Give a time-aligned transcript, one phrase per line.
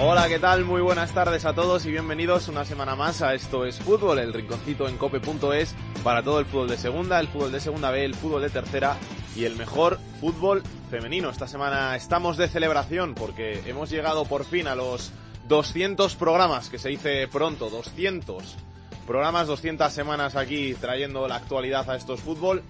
[0.00, 0.64] Hola, ¿qué tal?
[0.64, 4.32] Muy buenas tardes a todos y bienvenidos una semana más a Esto es Fútbol, el
[4.32, 8.14] rinconcito en cope.es para todo el fútbol de segunda, el fútbol de segunda B, el
[8.14, 8.96] fútbol de tercera
[9.34, 11.30] y el mejor fútbol femenino.
[11.30, 15.10] Esta semana estamos de celebración porque hemos llegado por fin a los
[15.48, 18.56] 200 programas, que se dice pronto, 200
[19.04, 22.62] programas, 200 semanas aquí trayendo la actualidad a Esto es Fútbol.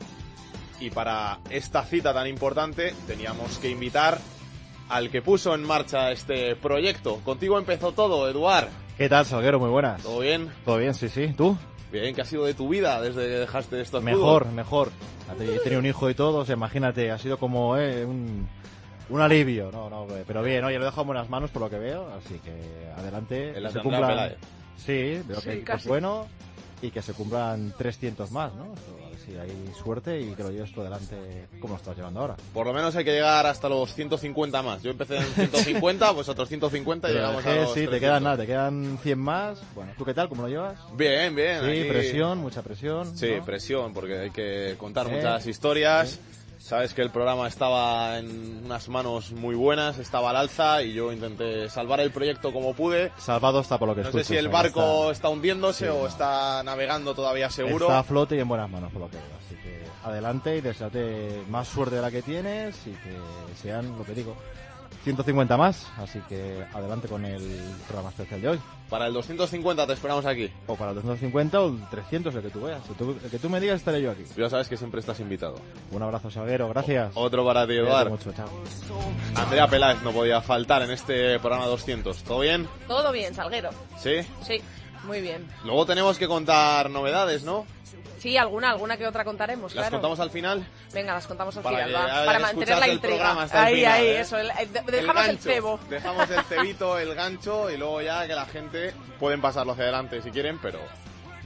[0.80, 4.18] Y para esta cita tan importante teníamos que invitar
[4.88, 7.16] al que puso en marcha este proyecto.
[7.24, 8.68] Contigo empezó todo, Eduard.
[8.96, 9.58] ¿Qué tal, Salguero?
[9.60, 10.02] Muy buenas.
[10.02, 10.50] ¿Todo bien?
[10.64, 10.94] ¿Todo bien?
[10.94, 11.28] Sí, sí.
[11.36, 11.56] ¿Tú?
[11.92, 14.00] Bien, ¿qué ha sido de tu vida desde que dejaste esto?
[14.00, 14.90] Mejor, mejor.
[15.40, 18.48] He tenido un hijo y todo, o sea, imagínate, ha sido como eh, un,
[19.10, 19.70] un alivio.
[19.72, 22.38] No, no, pero bien, oye, lo dejo en buenas manos por lo que veo, así
[22.40, 23.56] que adelante.
[23.56, 24.36] En la que se cumplan-.
[24.76, 26.26] Sí, veo Sí, que el es bueno
[26.80, 28.66] y que se cumplan 300 más, ¿no?
[29.28, 31.16] Si hay suerte y que lo lleves tú adelante
[31.60, 32.36] como lo estás llevando ahora.
[32.54, 34.82] Por lo menos hay que llegar hasta los 150 más.
[34.82, 38.00] Yo empecé en 150, pues otros 150 y llegamos a los sí, te 300.
[38.00, 39.58] quedan nada, te quedan 100 más.
[39.74, 40.28] Bueno, ¿tú qué tal?
[40.28, 40.78] ¿Cómo lo llevas?
[40.96, 41.60] Bien, bien.
[41.62, 43.16] Sí, aquí- presión, mucha presión.
[43.16, 43.44] Sí, ¿no?
[43.44, 46.18] presión, porque hay que contar muchas historias.
[46.68, 51.10] Sabes que el programa estaba en unas manos muy buenas, estaba al alza y yo
[51.14, 53.10] intenté salvar el proyecto como pude.
[53.16, 55.90] Salvado está por lo que No sé si el que barco está- está hundiéndose Sí,
[55.90, 56.06] o no.
[56.06, 57.86] está navegando todavía seguro.
[57.86, 59.24] Está a flote y en buenas manos, por lo que veo.
[59.46, 63.16] Así que adelante y deseate más suerte de la que tienes y que
[63.62, 64.36] sean, lo que digo,
[65.04, 65.86] 150 más.
[65.96, 68.60] Así que adelante con el programa especial de hoy.
[68.88, 70.50] Para el 250 te esperamos aquí.
[70.66, 72.80] O para el 250 o el 300, el que tú veas.
[72.88, 74.24] El, tú- el que tú me digas estaré yo aquí.
[74.36, 75.56] Ya sabes que siempre estás invitado.
[75.92, 76.68] Un abrazo, Salguero.
[76.70, 77.12] Gracias.
[77.14, 78.08] Otro para ti, Cuídate Eduard.
[78.10, 78.48] mucho, chao.
[79.34, 82.22] Andrea Peláez no podía faltar en este programa 200.
[82.24, 82.66] ¿Todo bien?
[82.86, 83.70] Todo bien, Salguero.
[83.98, 84.16] ¿Sí?
[84.42, 84.60] Sí,
[85.04, 85.46] muy bien.
[85.64, 87.66] Luego tenemos que contar novedades, ¿no?
[88.18, 89.96] Sí, alguna, alguna que otra contaremos, ¿Las claro.
[89.96, 90.66] contamos al final?
[90.92, 93.42] Venga, las contamos al Para final, que va, hayan para mantener la intriga.
[93.42, 94.20] hasta el ahí, final, ahí, ¿eh?
[94.20, 94.38] eso.
[94.38, 95.42] el- el- dejamos el, gancho.
[95.42, 95.80] cebo.
[95.88, 100.20] Dejamos el cebito, el gancho y luego ya que la gente pueden pasarlo hacia adelante
[100.22, 100.80] si quieren, pero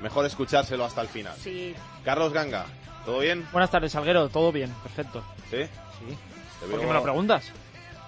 [0.01, 1.35] mejor escuchárselo hasta el final.
[1.39, 1.75] Sí,
[2.05, 2.65] Carlos Ganga,
[3.05, 3.47] ¿todo bien?
[3.53, 4.29] Buenas tardes, Salguero.
[4.29, 5.23] Todo bien, perfecto.
[5.51, 5.65] ¿Sí?
[5.65, 6.19] Sí.
[6.71, 7.45] ¿Por qué me lo preguntas?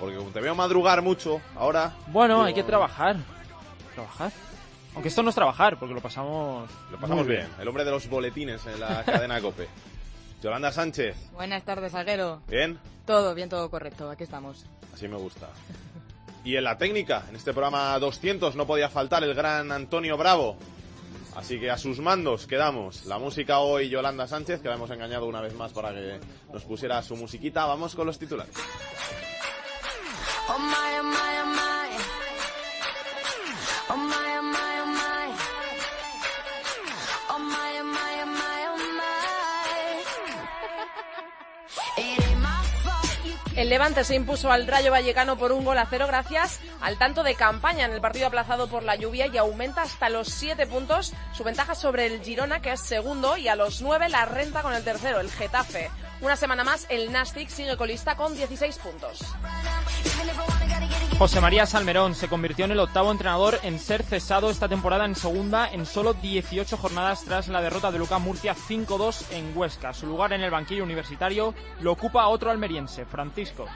[0.01, 1.93] Porque como te veo madrugar mucho ahora.
[2.09, 3.17] Bueno, digo, hay que trabajar.
[3.95, 4.33] ¿Trabajar?
[4.95, 6.71] Aunque esto no es trabajar, porque lo pasamos...
[6.91, 7.49] Lo pasamos bien.
[7.61, 9.69] El hombre de los boletines en la cadena COPE.
[10.43, 12.43] Yolanda Sánchez, Buenas tardes, Salguero.
[12.49, 12.79] ¿bien?
[13.07, 14.11] Todo bien, todo correcto.
[14.11, 14.67] Aquí estamos.
[14.93, 15.49] Así me gusta.
[16.45, 20.59] Y en la técnica, en este programa 200 no podía faltar el gran Antonio Bravo.
[21.35, 23.07] Así que a sus mandos quedamos.
[23.07, 26.21] La música hoy Yolanda Sánchez, que la hemos engañado una vez más para que
[26.53, 27.65] nos pusiera su musiquita.
[27.65, 28.55] Vamos con los titulares.
[30.49, 31.97] Oh my, oh my, oh my.
[33.89, 34.74] Oh my, oh my, oh my.
[43.57, 47.23] El Levante se impuso al Rayo Vallecano por un gol a cero gracias al tanto
[47.23, 51.13] de campaña en el partido aplazado por la lluvia y aumenta hasta los siete puntos
[51.33, 54.75] su ventaja sobre el Girona, que es segundo, y a los nueve la renta con
[54.75, 55.89] el tercero, el Getafe.
[56.21, 59.21] Una semana más, el Nastic sigue colista con 16 puntos.
[61.19, 65.15] José María Salmerón se convirtió en el octavo entrenador en ser cesado esta temporada en
[65.15, 69.95] segunda en solo 18 jornadas tras la derrota de Lucas Murcia 5-2 en Huesca.
[69.95, 73.67] Su lugar en el banquillo universitario lo ocupa otro almeriense, Francisco.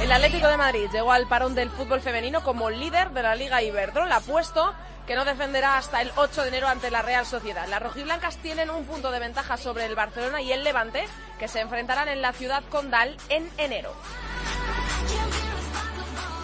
[0.00, 3.62] El Atlético de Madrid llegó al parón del fútbol femenino como líder de la Liga
[3.62, 4.72] Iberdrola, puesto
[5.06, 7.66] que no defenderá hasta el 8 de enero ante la Real Sociedad.
[7.68, 11.04] Las rojiblancas tienen un punto de ventaja sobre el Barcelona y el Levante,
[11.38, 13.92] que se enfrentarán en la ciudad condal en enero.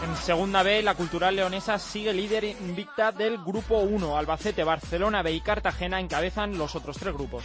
[0.05, 4.19] En segunda B, la cultural leonesa sigue líder invicta del grupo 1.
[4.19, 7.45] Albacete, Barcelona B y Cartagena encabezan los otros tres grupos.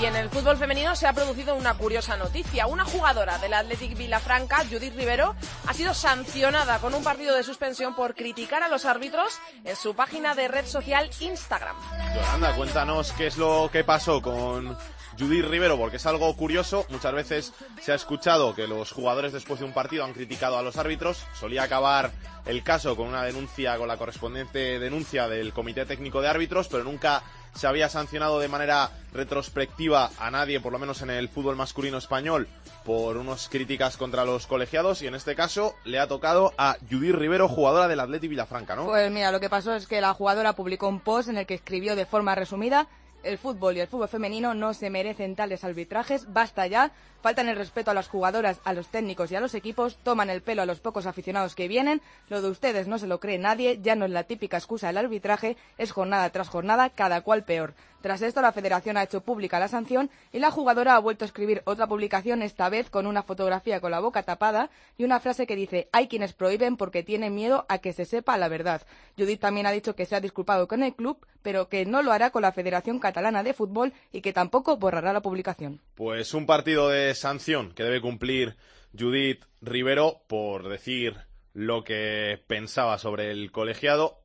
[0.00, 2.66] Y en el fútbol femenino se ha producido una curiosa noticia.
[2.66, 5.34] Una jugadora del Athletic Vilafranca, Judith Rivero,
[5.66, 9.94] ha sido sancionada con un partido de suspensión por criticar a los árbitros en su
[9.94, 11.76] página de red social Instagram.
[12.14, 14.74] Yolanda, cuéntanos qué es lo que pasó con
[15.20, 16.86] Judith Rivero, porque es algo curioso.
[16.88, 17.52] Muchas veces
[17.82, 21.26] se ha escuchado que los jugadores después de un partido han criticado a los árbitros.
[21.38, 22.10] Solía acabar
[22.46, 26.84] el caso con una denuncia, con la correspondiente denuncia del Comité Técnico de Árbitros, pero
[26.84, 27.22] nunca
[27.54, 31.98] se había sancionado de manera retrospectiva a nadie, por lo menos en el fútbol masculino
[31.98, 32.48] español,
[32.84, 37.14] por unas críticas contra los colegiados y en este caso le ha tocado a Judith
[37.14, 38.86] Rivero, jugadora del Atleti Villafranca, ¿no?
[38.86, 41.54] Pues mira, lo que pasó es que la jugadora publicó un post en el que
[41.54, 42.88] escribió de forma resumida
[43.22, 47.56] el fútbol y el fútbol femenino no se merecen tales arbitrajes, basta ya, faltan el
[47.56, 50.66] respeto a las jugadoras, a los técnicos y a los equipos, toman el pelo a
[50.66, 54.04] los pocos aficionados que vienen, lo de ustedes no se lo cree nadie, ya no
[54.04, 57.74] es la típica excusa del arbitraje, es jornada tras jornada, cada cual peor.
[58.00, 61.26] Tras esto, la federación ha hecho pública la sanción y la jugadora ha vuelto a
[61.26, 65.46] escribir otra publicación, esta vez con una fotografía con la boca tapada y una frase
[65.46, 68.82] que dice hay quienes prohíben porque tienen miedo a que se sepa la verdad.
[69.18, 72.12] Judith también ha dicho que se ha disculpado con el club, pero que no lo
[72.12, 75.80] hará con la Federación Catalana de Fútbol y que tampoco borrará la publicación.
[75.94, 78.56] Pues un partido de sanción que debe cumplir
[78.98, 81.16] Judith Rivero por decir
[81.52, 84.22] lo que pensaba sobre el colegiado.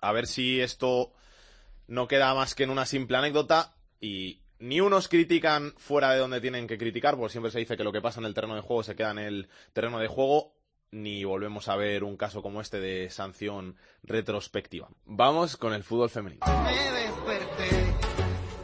[0.00, 1.12] A ver si esto
[1.86, 6.40] no queda más que en una simple anécdota y ni unos critican fuera de donde
[6.40, 8.60] tienen que criticar, porque siempre se dice que lo que pasa en el terreno de
[8.60, 10.54] juego se queda en el terreno de juego,
[10.92, 14.88] ni volvemos a ver un caso como este de sanción retrospectiva.
[15.04, 16.46] Vamos con el fútbol femenino.
[16.64, 17.94] Me desperté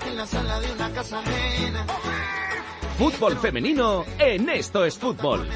[0.07, 1.87] en la sala de una casa ajena.
[2.99, 5.49] Fútbol femenino en Esto es Fútbol.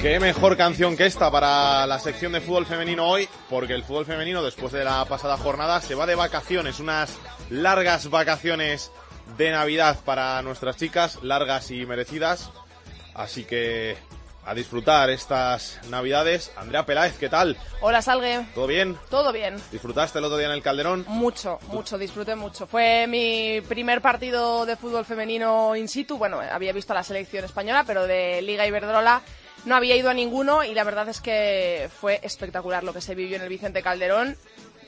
[0.00, 4.06] Qué mejor canción que esta para la sección de fútbol femenino hoy, porque el fútbol
[4.06, 7.18] femenino después de la pasada jornada se va de vacaciones, unas
[7.50, 8.90] largas vacaciones
[9.36, 12.50] de Navidad para nuestras chicas, largas y merecidas.
[13.12, 13.98] Así que
[14.50, 16.50] a disfrutar estas Navidades.
[16.56, 17.56] Andrea Peláez, ¿qué tal?
[17.80, 18.44] Hola, Salgue.
[18.52, 18.98] ¿Todo bien?
[19.08, 19.54] Todo bien.
[19.70, 21.04] ¿Disfrutaste el otro día en el Calderón?
[21.06, 22.66] Mucho, mucho, disfruté mucho.
[22.66, 26.18] Fue mi primer partido de fútbol femenino in situ.
[26.18, 29.22] Bueno, había visto a la selección española, pero de Liga Iberdrola
[29.66, 33.14] no había ido a ninguno y la verdad es que fue espectacular lo que se
[33.14, 34.36] vivió en el Vicente Calderón.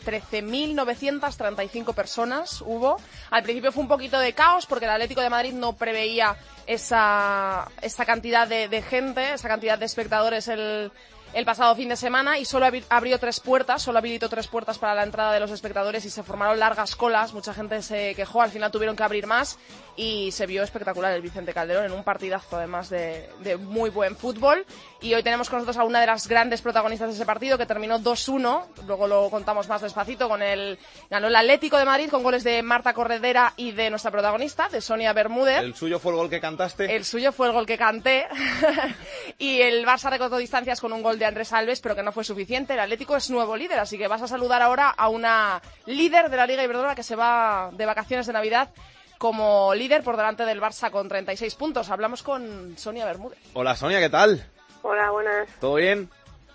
[0.04, 2.96] 13.935 personas hubo.
[3.30, 7.68] Al principio fue un poquito de caos porque el Atlético de Madrid no preveía esa,
[7.80, 10.92] esa cantidad de, gente, esa cantidad de espectadores el,
[11.34, 14.78] el pasado fin de semana y solo abri- abrió tres puertas, solo habilitó tres puertas
[14.78, 17.32] para la entrada de los espectadores y se formaron largas colas.
[17.32, 19.58] Mucha gente se quejó, al final tuvieron que abrir más
[19.96, 24.16] y se vio espectacular el Vicente Calderón en un partidazo además de, de muy buen
[24.16, 24.64] fútbol.
[25.00, 27.66] Y hoy tenemos con nosotros a una de las grandes protagonistas de ese partido que
[27.66, 30.78] terminó 2-1, luego lo contamos más despacito con el
[31.10, 34.80] ganó el Atlético de Madrid con goles de Marta Corredera y de nuestra protagonista, de
[34.80, 35.58] Sonia Bermúdez.
[35.60, 36.94] ¿El suyo fue el gol que cantaste?
[36.94, 38.26] El suyo fue el gol que canté.
[39.38, 42.24] y el Barça recortó distancias con un gol de Andrés Alves, pero que no fue
[42.24, 42.74] suficiente.
[42.74, 46.36] El Atlético es nuevo líder, así que vas a saludar ahora a una líder de
[46.36, 48.70] la Liga Iberdrola que se va de vacaciones de Navidad
[49.18, 51.90] como líder por delante del Barça con 36 puntos.
[51.90, 53.38] Hablamos con Sonia Bermúdez.
[53.54, 54.44] Hola Sonia, ¿qué tal?
[54.82, 55.48] Hola, buenas.
[55.60, 56.10] ¿Todo bien?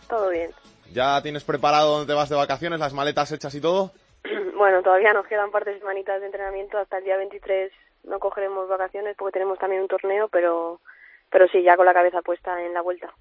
[0.09, 0.51] Todo bien.
[0.91, 3.91] ¿Ya tienes preparado dónde te vas de vacaciones, las maletas hechas y todo?
[4.57, 6.79] Bueno, todavía nos quedan un par de semanitas de entrenamiento.
[6.79, 7.71] Hasta el día 23
[8.05, 10.81] no cogeremos vacaciones porque tenemos también un torneo, pero,
[11.29, 13.13] pero sí, ya con la cabeza puesta en la vuelta.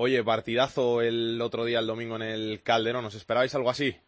[0.00, 3.04] Oye, partidazo el otro día, el domingo en el Calderón.
[3.06, 4.00] ¿Os esperabais algo así?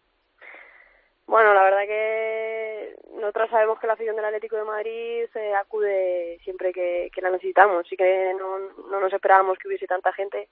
[1.26, 6.38] Bueno, la verdad que nosotros sabemos que la afición del Atlético de Madrid se acude
[6.44, 7.88] siempre que, la necesitamos.
[7.88, 10.46] Sí que no, no nos esperábamos que hubiese tanta gente.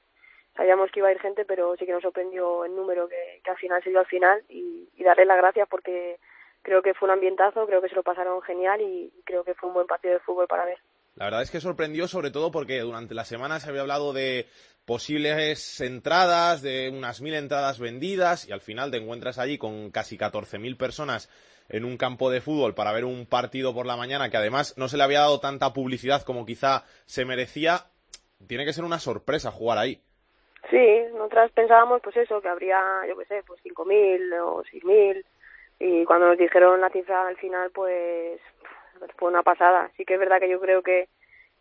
[0.57, 3.51] Sabíamos que iba a ir gente, pero sí que nos sorprendió el número que, que
[3.53, 6.19] al final se dio al final y, y darle las gracias porque
[6.63, 9.69] creo que fue un ambientazo, creo que se lo pasaron genial y creo que fue
[9.69, 10.81] un buen partido de fútbol para ver.
[11.19, 14.47] La verdad es que sorprendió sobre todo porque durante la semana se había hablado de
[14.85, 20.17] posibles entradas, de unas mil entradas vendidas y al final te encuentras allí con casi
[20.17, 21.29] 14.000 personas
[21.69, 24.87] en un campo de fútbol para ver un partido por la mañana que además no
[24.87, 27.87] se le había dado tanta publicidad como quizá se merecía.
[28.47, 30.01] Tiene que ser una sorpresa jugar ahí.
[30.71, 35.25] Sí, nosotras pensábamos pues eso, que habría, yo qué sé, pues 5.000 o 6.000
[35.81, 38.41] y cuando nos dijeron la cifra al final pues
[39.17, 39.91] fue una pasada.
[39.97, 41.09] Sí que es verdad que yo creo que,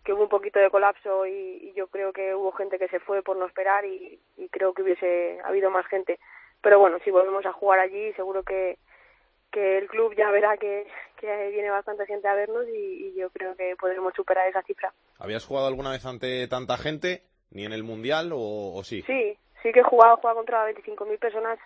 [0.03, 2.99] que hubo un poquito de colapso y, y yo creo que hubo gente que se
[2.99, 6.19] fue por no esperar y, y creo que hubiese habido más gente.
[6.61, 8.77] Pero bueno, si volvemos a jugar allí seguro que,
[9.51, 10.87] que el club ya verá que,
[11.19, 14.93] que viene bastante gente a vernos y, y yo creo que podremos superar esa cifra.
[15.19, 17.23] ¿Habías jugado alguna vez ante tanta gente?
[17.51, 19.03] ¿Ni en el Mundial o, o sí?
[19.03, 21.59] Sí, sí que he jugado, he jugado contra 25.000 personas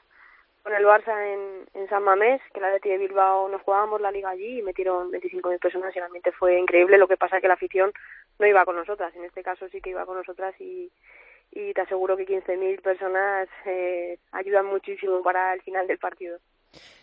[0.63, 4.29] con el Barça en, en San Mamés, que la de Bilbao nos jugábamos la liga
[4.29, 6.97] allí y metieron 25.000 personas y el ambiente fue increíble.
[6.97, 7.91] Lo que pasa es que la afición
[8.39, 10.91] no iba con nosotras, en este caso sí que iba con nosotras y,
[11.51, 16.39] y te aseguro que 15.000 personas eh, ayudan muchísimo para el final del partido.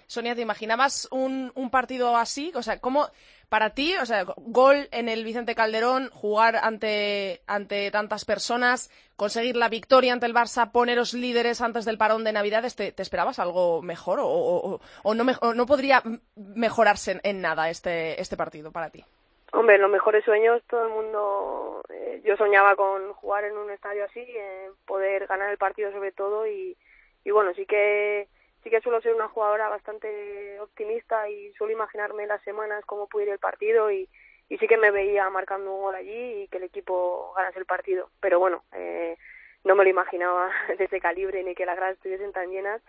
[0.07, 2.50] Sonia, ¿te imaginabas un, un partido así?
[2.55, 3.09] O sea, ¿cómo
[3.49, 9.57] para ti, o sea, gol en el Vicente Calderón, jugar ante, ante tantas personas, conseguir
[9.57, 13.81] la victoria ante el Barça, poneros líderes antes del parón de Navidades, ¿te, esperabas algo
[13.83, 16.02] mejor o, o- o no, me- no podría
[16.37, 19.05] mejorarse en, nada este, este partido para ti?
[19.52, 24.05] Hombre, los mejores sueños todo el mundo, eh, yo soñaba con jugar en un estadio
[24.05, 26.76] así, eh, poder ganar el partido sobre todo y,
[27.25, 28.28] y bueno, sí que
[28.62, 33.27] sí que suelo ser una jugadora bastante optimista y suelo imaginarme las semanas cómo puede
[33.27, 34.09] ir el partido y,
[34.49, 37.67] y sí que me veía marcando un gol allí y que el equipo ganase el
[37.67, 38.11] partido.
[38.21, 39.17] Pero bueno, eh,
[39.65, 42.83] no me lo imaginaba de ese calibre ni que las gradas estuviesen tan llenas.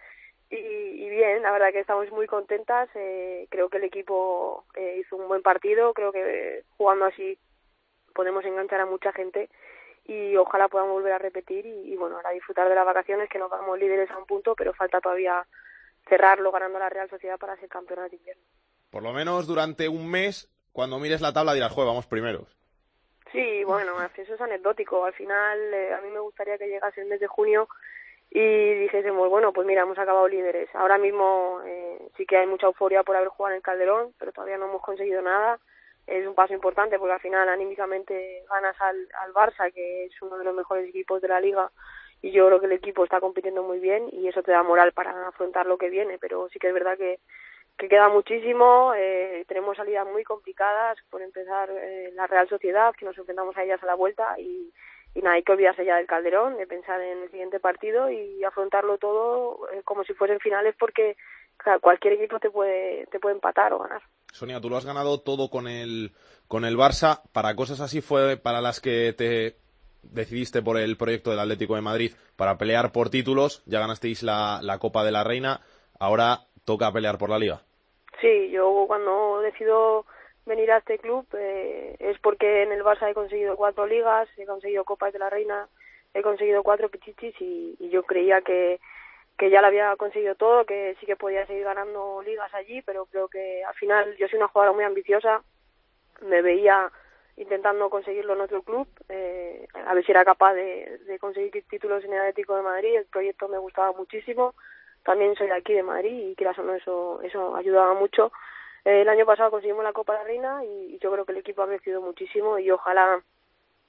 [0.49, 2.89] Y, y bien, la verdad que estamos muy contentas.
[2.95, 5.93] eh, creo que el equipo eh, hizo un buen partido.
[5.93, 7.37] Creo que jugando así
[8.15, 9.49] podemos enganchar a mucha gente
[10.09, 13.37] y ojalá podamos volver a repetir y, y, bueno, ahora disfrutar de las vacaciones que
[13.37, 15.45] nos vamos líderes a un punto, pero falta todavía
[16.07, 18.43] cerrarlo ganando la Real Sociedad para ser campeonas de invierno.
[18.89, 22.47] Por lo menos durante un mes, cuando mires la tabla dirás, juega, vamos primeros.
[23.31, 25.05] Sí, bueno, eso es anecdótico.
[25.05, 27.69] Al final, eh, a mí me gustaría que llegase el mes de junio
[28.31, 30.69] y dijésemos, bueno, pues mira, hemos acabado líderes.
[30.73, 34.31] Ahora mismo eh, sí que hay mucha euforia por haber jugado en el Calderón, pero
[34.31, 35.59] todavía no hemos conseguido nada.
[36.09, 40.37] Es un paso importante porque al final anímicamente ganas al, al Barça, que es uno
[40.37, 41.69] de los mejores equipos de la liga,
[42.21, 44.91] y yo creo que el equipo está compitiendo muy bien y eso te da moral
[44.91, 47.19] para afrontar lo que viene, pero sí que es verdad que,
[47.77, 53.05] que queda muchísimo, eh, tenemos salidas muy complicadas, por empezar eh, la Real Sociedad, que
[53.05, 54.73] nos enfrentamos a ellas a la vuelta y,
[55.15, 58.43] y nada, hay que olvidarse ya del Calderón, de pensar en el siguiente partido y
[58.43, 61.17] afrontarlo todo eh, como si fuesen finales porque
[61.57, 64.01] claro, cualquier equipo te puede, te puede empatar o ganar.
[64.31, 66.11] Sonia, tú lo has ganado todo con el,
[66.47, 67.21] con el Barça.
[67.33, 69.55] Para cosas así fue para las que te
[70.03, 73.63] decidiste por el proyecto del Atlético de Madrid para pelear por títulos.
[73.65, 75.61] Ya ganasteis la, la Copa de la Reina.
[75.99, 77.61] Ahora toca pelear por la Liga.
[78.21, 80.05] Sí, yo cuando decido
[80.49, 84.45] venir a este club eh, es porque en el Barça he conseguido cuatro ligas, he
[84.45, 85.69] conseguido Copas de la Reina,
[86.13, 88.79] he conseguido cuatro pichichis y, yo creía que,
[89.37, 93.05] que ya lo había conseguido todo, que sí que podía seguir ganando ligas allí, pero
[93.05, 95.41] creo que al final yo soy una jugadora muy ambiciosa,
[96.21, 96.91] me veía
[97.37, 102.03] intentando conseguirlo en otro club, eh, a ver si era capaz de, de conseguir títulos
[102.03, 104.55] en el Atlético de Madrid, el proyecto me gustaba muchísimo,
[105.03, 108.31] también soy de aquí de Madrid y quieras o no eso, eso ayudaba mucho.
[108.89, 111.61] El año pasado conseguimos la Copa de la Reina y, yo creo que el equipo
[111.61, 113.21] ha crecido muchísimo y ojalá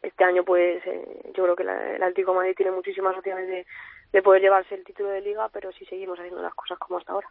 [0.02, 3.66] este año pues eh, yo creo que la- el Atlético Madrid tiene muchísimas opciones de,
[4.12, 7.12] de poder llevarse el título de liga, pero si seguimos haciendo las cosas como hasta
[7.12, 7.28] ahora.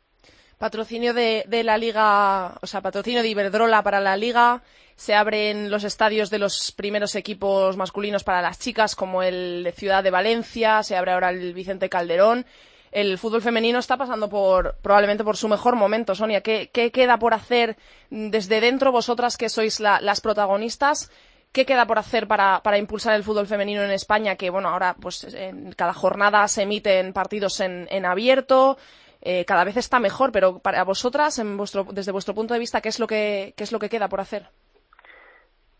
[0.57, 4.61] Patrocinio de, de la Liga, o sea, patrocinio de Iberdrola para la Liga.
[4.95, 9.71] Se abren los estadios de los primeros equipos masculinos para las chicas, como el de
[9.71, 10.83] Ciudad de Valencia.
[10.83, 12.45] Se abre ahora el Vicente Calderón.
[12.91, 16.15] El fútbol femenino está pasando por probablemente por su mejor momento.
[16.15, 17.77] Sonia, ¿qué, queda por hacer
[18.09, 21.11] desde dentro vosotras que sois la- las protagonistas?
[21.51, 24.35] ¿Qué queda por hacer para, para impulsar el fútbol femenino en España?
[24.35, 28.77] Que bueno, ahora pues en cada jornada se emiten partidos en, en abierto,
[29.21, 32.81] eh, cada vez está mejor, pero para vosotras, en vuestro, desde vuestro punto de vista,
[32.81, 34.49] ¿qué es lo que, qué es lo que queda por hacer?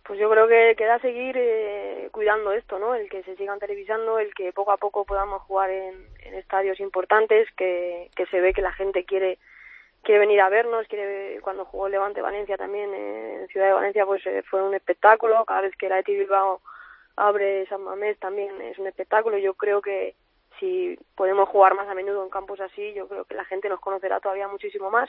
[0.09, 2.95] Pues yo creo que queda seguir eh, cuidando esto, ¿no?
[2.95, 6.79] El que se sigan televisando, el que poco a poco podamos jugar en, en estadios
[6.79, 9.37] importantes, que, que se ve que la gente quiere
[10.01, 14.25] quiere venir a vernos, quiere cuando jugó Levante Valencia también en Ciudad de Valencia pues
[14.25, 16.59] eh, fue un espectáculo, cada vez que la ETI Bilbao
[17.15, 20.15] abre San Mamés también es un espectáculo, yo creo que
[20.59, 23.79] si podemos jugar más a menudo en campos así, yo creo que la gente nos
[23.79, 25.07] conocerá todavía muchísimo más.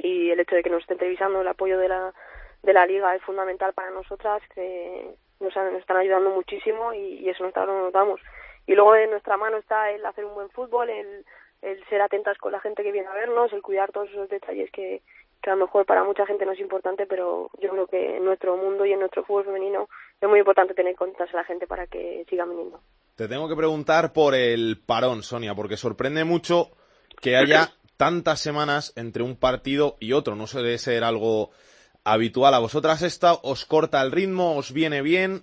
[0.00, 2.14] Y el hecho de que nos estén televisando el apoyo de la
[2.62, 7.20] de la liga es fundamental para nosotras que nos, han- nos están ayudando muchísimo y,
[7.20, 8.20] y eso nosotros lo notamos
[8.66, 11.24] y luego en nuestra mano está el hacer un buen fútbol el,
[11.62, 14.70] el ser atentas con la gente que viene a vernos el cuidar todos esos detalles
[14.72, 15.02] que,
[15.46, 18.56] a lo mejor para mucha gente no es importante pero yo creo que en nuestro
[18.56, 19.88] mundo y en nuestro fútbol femenino
[20.20, 22.80] es muy importante tener cuentas a la gente para que siga viniendo
[23.16, 26.70] Te tengo que preguntar por el parón, Sonia, porque sorprende mucho
[27.22, 30.34] que haya tantas semanas entre un partido y otro.
[30.36, 31.50] No suele ser algo
[32.12, 32.54] habitual.
[32.54, 34.56] ¿A vosotras esta os corta el ritmo?
[34.56, 35.42] ¿Os viene bien?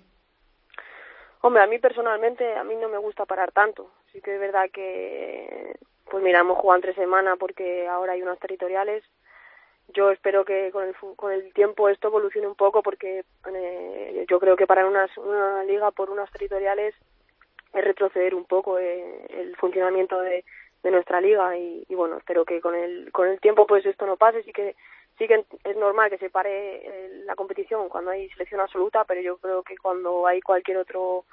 [1.42, 3.90] Hombre, a mí personalmente, a mí no me gusta parar tanto.
[4.12, 5.76] Sí que es verdad que,
[6.10, 9.04] pues mira, hemos jugado entre semana porque ahora hay unas territoriales.
[9.94, 14.40] Yo espero que con el, con el tiempo esto evolucione un poco porque eh, yo
[14.40, 16.94] creo que para unas, una liga por unas territoriales
[17.72, 20.44] es retroceder un poco eh, el funcionamiento de,
[20.82, 24.06] de nuestra liga y, y bueno, espero que con el, con el tiempo pues esto
[24.06, 24.42] no pase.
[24.42, 24.74] Sí que
[25.18, 29.20] sí que es normal que se pare eh, la competición cuando hay selección absoluta, pero
[29.20, 31.24] yo creo que cuando hay cualquier otro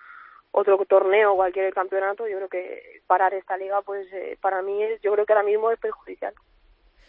[0.56, 5.02] otro torneo, cualquier campeonato, yo creo que parar esta liga, pues eh, para mí es,
[5.02, 6.32] yo creo que ahora mismo es perjudicial.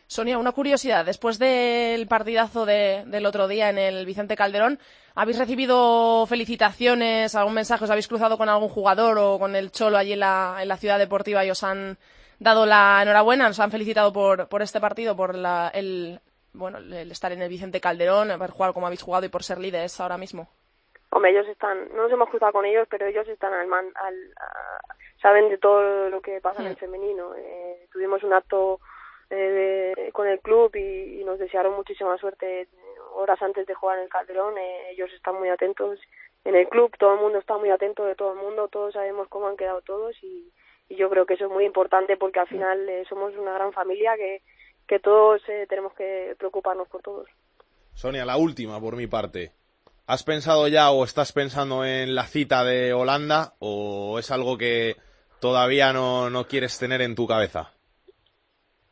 [0.06, 1.04] Sonia, una curiosidad.
[1.04, 4.78] Después del partidazo de- del otro día en el Vicente Calderón,
[5.14, 7.84] ¿habéis recibido felicitaciones, algún mensaje?
[7.84, 10.76] ¿Os habéis cruzado con algún jugador o con el Cholo allí en la, en la
[10.78, 11.98] ciudad deportiva y os han
[12.38, 13.48] dado la enhorabuena?
[13.48, 16.20] ¿Os han felicitado por, por este partido, por la- el,
[16.54, 19.58] bueno, el estar en el Vicente Calderón, haber jugado como habéis jugado y por ser
[19.58, 20.48] líderes ahora mismo?
[21.10, 24.14] Hombre, ellos están, no nos hemos cruzado con ellos, pero ellos están al, man, al
[24.40, 24.80] a-
[25.22, 27.34] saben de todo lo que pasa en el femenino.
[27.36, 28.80] Eh, tuvimos un acto
[29.30, 32.68] eh, de- con el club y, y nos desearon muchísima suerte
[33.14, 34.58] horas antes de jugar en el Calderón.
[34.58, 36.00] Eh, ellos están muy atentos
[36.44, 39.28] en el club, todo el mundo está muy atento de todo el mundo, todos sabemos
[39.28, 40.52] cómo han quedado todos y,
[40.88, 43.72] y yo creo que eso es muy importante porque al final eh, somos una gran
[43.72, 44.42] familia que,
[44.86, 47.28] que todos eh, tenemos que preocuparnos por todos.
[47.94, 49.52] Sonia, la última por mi parte.
[50.06, 54.96] ¿Has pensado ya o estás pensando en la cita de Holanda o es algo que
[55.40, 57.72] todavía no, no quieres tener en tu cabeza?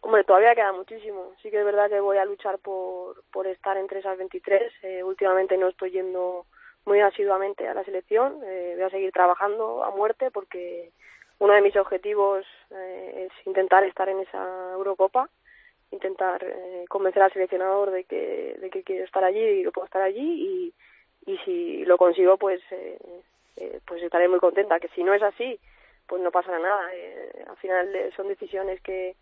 [0.01, 1.33] Hombre, todavía queda muchísimo.
[1.43, 4.73] Sí que es verdad que voy a luchar por, por estar entre esas 23.
[4.83, 6.47] Eh, últimamente no estoy yendo
[6.85, 8.41] muy asiduamente a la selección.
[8.45, 10.91] Eh, voy a seguir trabajando a muerte porque
[11.39, 15.29] uno de mis objetivos eh, es intentar estar en esa Eurocopa,
[15.93, 19.87] intentar eh, convencer al seleccionador de que, de que quiero estar allí y que puedo
[19.87, 20.73] estar allí
[21.27, 22.99] y, y si lo consigo pues eh,
[23.57, 24.81] eh, pues estaré muy contenta.
[24.81, 25.59] Que si no es así,
[26.07, 26.95] pues no pasará nada.
[26.95, 29.15] Eh, al final eh, son decisiones que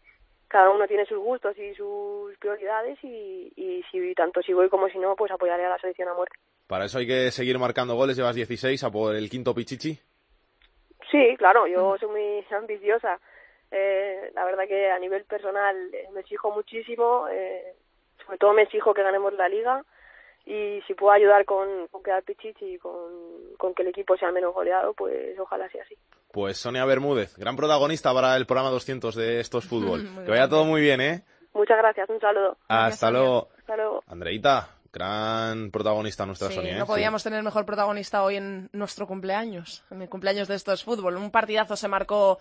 [0.48, 4.88] cada uno tiene sus gustos y sus prioridades y, y si tanto si voy como
[4.88, 6.36] si no, pues apoyaré a la selección a muerte.
[6.66, 8.16] Para eso hay que seguir marcando goles.
[8.16, 9.98] Llevas 16 a por el quinto pichichi.
[11.10, 13.18] Sí, claro, yo soy muy ambiciosa.
[13.70, 17.74] Eh, la verdad que a nivel personal eh, me exijo muchísimo, eh,
[18.24, 19.84] sobre todo me exijo que ganemos la liga
[20.46, 24.32] y si puedo ayudar con, con quedar pichichi y con, con que el equipo sea
[24.32, 25.96] menos goleado, pues ojalá sea así.
[26.32, 30.02] Pues Sonia Bermúdez, gran protagonista para el programa 200 de Estos Fútbol.
[30.24, 30.50] Que vaya bien.
[30.50, 31.24] todo muy bien, ¿eh?
[31.52, 32.56] Muchas gracias, un saludo.
[32.68, 33.48] Hasta luego.
[33.58, 34.02] Hasta luego.
[34.06, 36.76] Andreita, gran protagonista nuestra Sí, Sonia.
[36.76, 36.78] ¿eh?
[36.78, 41.16] no podíamos tener mejor protagonista hoy en nuestro cumpleaños, en el cumpleaños de estos fútbol.
[41.16, 42.38] Un partidazo se marcó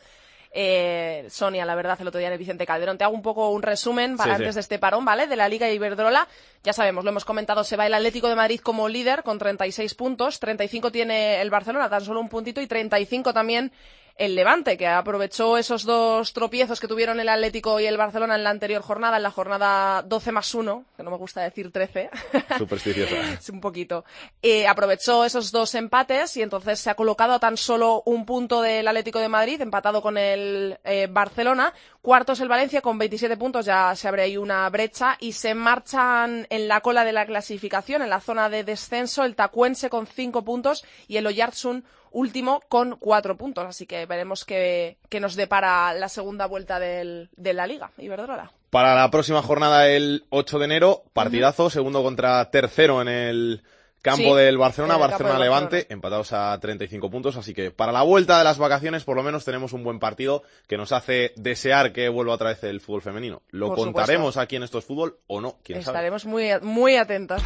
[0.52, 2.98] eh, Sonia, la verdad, el otro día en el Vicente Calderón.
[2.98, 4.44] Te hago un poco un resumen para Sí, sí.
[4.44, 5.28] antes de este parón, ¿vale?
[5.28, 6.28] De la Liga Iberdrola.
[6.64, 9.94] Ya sabemos, lo hemos comentado, se va el Atlético de Madrid como líder con 36
[9.96, 13.72] puntos, 35 tiene el Barcelona, tan solo un puntito, y 35 también
[14.20, 18.44] el Levante, que aprovechó esos dos tropiezos que tuvieron el Atlético y el Barcelona en
[18.44, 22.10] la anterior jornada, en la jornada 12 más 1, que no me gusta decir 13.
[22.58, 23.16] Supersticiosa.
[23.40, 24.04] Sí, un poquito.
[24.42, 28.62] Eh, aprovechó esos dos empates y entonces se ha colocado a tan solo un punto
[28.62, 31.74] del Atlético de Madrid, empatado con el eh, Barcelona.
[32.02, 36.46] Cuartos el Valencia con 27 puntos, ya se abre ahí una brecha y se marchan
[36.50, 40.44] en la cola de la clasificación, en la zona de descenso, el Tacuense con 5
[40.44, 43.66] puntos y el Oyarzun último con 4 puntos.
[43.66, 48.52] Así que veremos qué, qué nos depara la segunda vuelta del- de la Liga Iberdrola.
[48.70, 53.64] Para la próxima jornada, el 8 de enero, partidazo, segundo contra tercero en el
[54.02, 55.94] campo Sí, del Barcelona, Barcelona-Levante, Barcelona.
[55.94, 57.36] empatados a 35 puntos.
[57.36, 60.44] Así que para la vuelta de las vacaciones, por lo menos tenemos un buen partido
[60.68, 63.42] que nos hace desear que vuelva otra vez el fútbol femenino.
[63.50, 64.40] ¿Lo Por contaremos supuesto.
[64.42, 65.58] aquí en estos fútbol o no?
[65.64, 65.98] ¿Quién sabe?
[65.98, 67.42] Estaremos muy, muy atentas.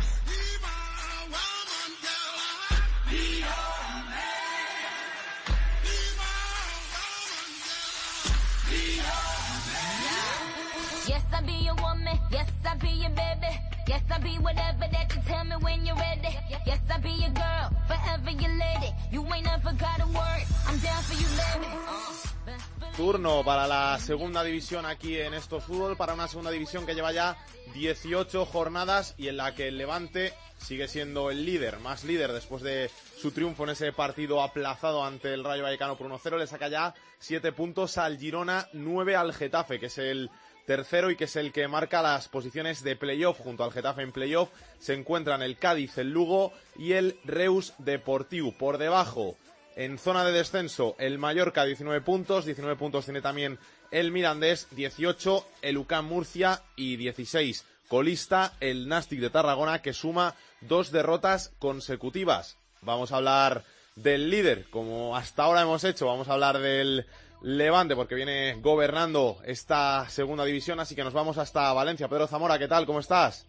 [13.94, 16.36] Yes, I be whatever that you tell me when you're ready.
[16.66, 18.92] Yes, I be your girl, forever your lady.
[19.12, 19.70] You ain't never.
[19.70, 21.68] I'm down for you, baby.
[21.88, 22.98] Uh.
[22.98, 27.12] Turno para la segunda división aquí en estos fútbol, para una segunda división que lleva
[27.12, 27.38] ya
[27.76, 32.64] 18 jornadas y en la que el Levante sigue siendo el líder, más líder después
[32.64, 36.68] de su triunfo en ese partido aplazado ante el Rayo Vallecano por 1-0, le saca
[36.68, 40.32] ya 7 puntos al Girona, 9 al Getafe, que es el
[40.66, 44.12] tercero y que es el que marca las posiciones de playoff junto al Getafe en
[44.12, 44.50] playoff.
[44.80, 48.54] Se encuentran el Cádiz, el Lugo y el Reus Deportivo.
[48.58, 49.38] Por debajo,
[49.76, 53.60] en zona de descenso, el Mallorca 19 puntos, 19 puntos tiene también
[53.92, 60.34] el Mirandés, 18 el UCAM Murcia y 16 colista el Nastic de Tarragona que suma
[60.62, 62.58] dos derrotas consecutivas.
[62.82, 67.06] Vamos a hablar del líder, como hasta ahora hemos hecho, vamos a hablar del
[67.44, 72.08] Levante porque viene gobernando esta segunda división, así que nos vamos hasta Valencia.
[72.08, 72.86] Pedro Zamora, ¿qué tal?
[72.86, 73.46] ¿Cómo estás?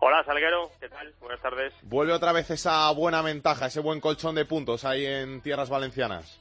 [0.00, 1.14] Hola, Salguero, ¿qué tal?
[1.18, 1.72] Buenas tardes.
[1.80, 6.38] Vuelve otra vez esa buena ventaja, ese buen colchón de puntos ahí en tierras valencianas.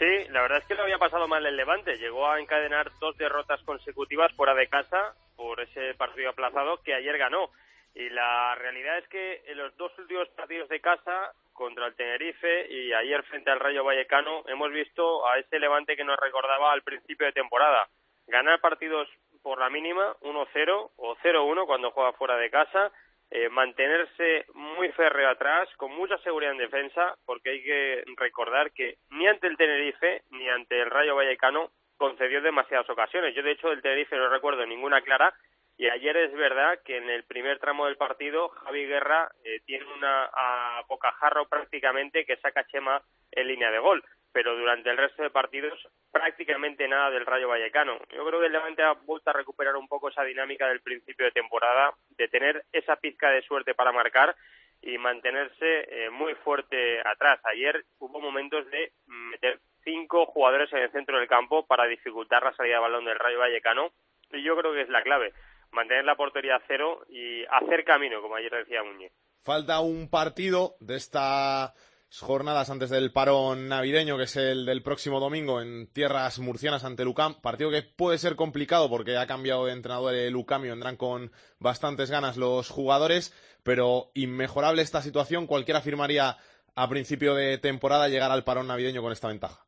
[0.00, 1.96] Sí, la verdad es que lo había pasado mal el Levante.
[1.96, 7.18] Llegó a encadenar dos derrotas consecutivas fuera de casa por ese partido aplazado que ayer
[7.18, 7.50] ganó.
[7.94, 12.66] Y la realidad es que en los dos últimos partidos de casa, contra el Tenerife
[12.70, 16.82] y ayer frente al Rayo Vallecano, hemos visto a ese Levante que nos recordaba al
[16.82, 17.88] principio de temporada.
[18.26, 19.08] Ganar partidos
[19.42, 22.92] por la mínima 1-0 o 0-1 cuando juega fuera de casa,
[23.30, 28.98] eh, mantenerse muy férreo atrás, con mucha seguridad en defensa, porque hay que recordar que
[29.10, 33.34] ni ante el Tenerife ni ante el Rayo Vallecano concedió demasiadas ocasiones.
[33.34, 35.34] Yo, de hecho, del Tenerife no recuerdo ninguna clara,
[35.82, 39.84] y ayer es verdad que en el primer tramo del partido Javi Guerra eh, tiene
[39.92, 45.24] una a bocajarro prácticamente que saca Chema en línea de gol, pero durante el resto
[45.24, 45.76] de partidos
[46.12, 47.98] prácticamente nada del Rayo Vallecano.
[48.14, 51.26] Yo creo que el Levante ha vuelto a recuperar un poco esa dinámica del principio
[51.26, 54.36] de temporada, de tener esa pizca de suerte para marcar
[54.82, 57.40] y mantenerse eh, muy fuerte atrás.
[57.42, 62.54] Ayer hubo momentos de meter cinco jugadores en el centro del campo para dificultar la
[62.54, 63.90] salida de balón del Rayo Vallecano
[64.30, 65.32] y yo creo que es la clave
[65.72, 69.12] mantener la portería a cero y hacer camino, como ayer decía Muñiz.
[69.42, 71.72] Falta un partido de estas
[72.20, 77.04] jornadas antes del parón navideño, que es el del próximo domingo en tierras murcianas ante
[77.04, 77.40] Lucam.
[77.40, 81.32] Partido que puede ser complicado porque ha cambiado de entrenador el Lucam y vendrán con
[81.58, 83.32] bastantes ganas los jugadores,
[83.64, 85.46] pero inmejorable esta situación.
[85.46, 86.36] Cualquiera afirmaría
[86.76, 89.64] a principio de temporada llegar al parón navideño con esta ventaja.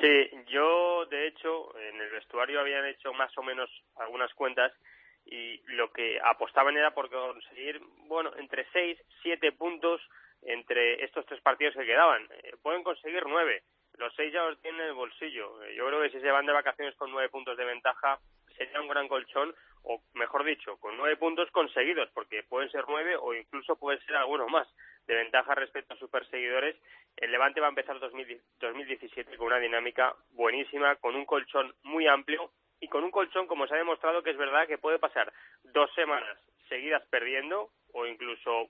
[0.00, 4.72] Sí, yo de hecho en el vestuario habían hecho más o menos algunas cuentas
[5.26, 10.00] y lo que apostaban era por conseguir, bueno, entre seis, siete puntos
[10.42, 12.26] entre estos tres partidos que quedaban.
[12.30, 13.62] Eh, pueden conseguir nueve.
[13.96, 15.62] Los seis ya los tienen en el bolsillo.
[15.64, 18.18] Eh, yo creo que si se van de vacaciones con nueve puntos de ventaja
[18.56, 23.16] sería un gran colchón, o mejor dicho, con nueve puntos conseguidos, porque pueden ser nueve
[23.16, 24.68] o incluso pueden ser algunos más
[25.06, 26.76] de ventaja respecto a sus perseguidores.
[27.16, 32.50] El Levante va a empezar 2017 con una dinámica buenísima, con un colchón muy amplio
[32.84, 35.90] y con un colchón, como se ha demostrado, que es verdad que puede pasar dos
[35.94, 38.68] semanas seguidas perdiendo o incluso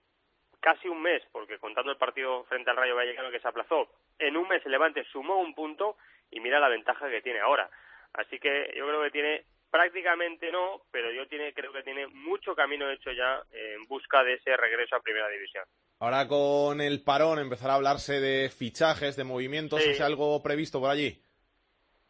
[0.61, 3.89] casi un mes, porque contando el partido frente al Rayo Vallecano que se aplazó,
[4.21, 5.97] en un mes el Levante sumó un punto
[6.31, 7.69] y mira la ventaja que tiene ahora.
[8.13, 12.55] Así que yo creo que tiene prácticamente no, pero yo tiene, creo que tiene mucho
[12.55, 15.65] camino hecho ya en busca de ese regreso a Primera División.
[15.99, 19.91] Ahora con el parón empezará a hablarse de fichajes, de movimientos, Sí.
[19.91, 21.21] ¿es algo previsto por allí?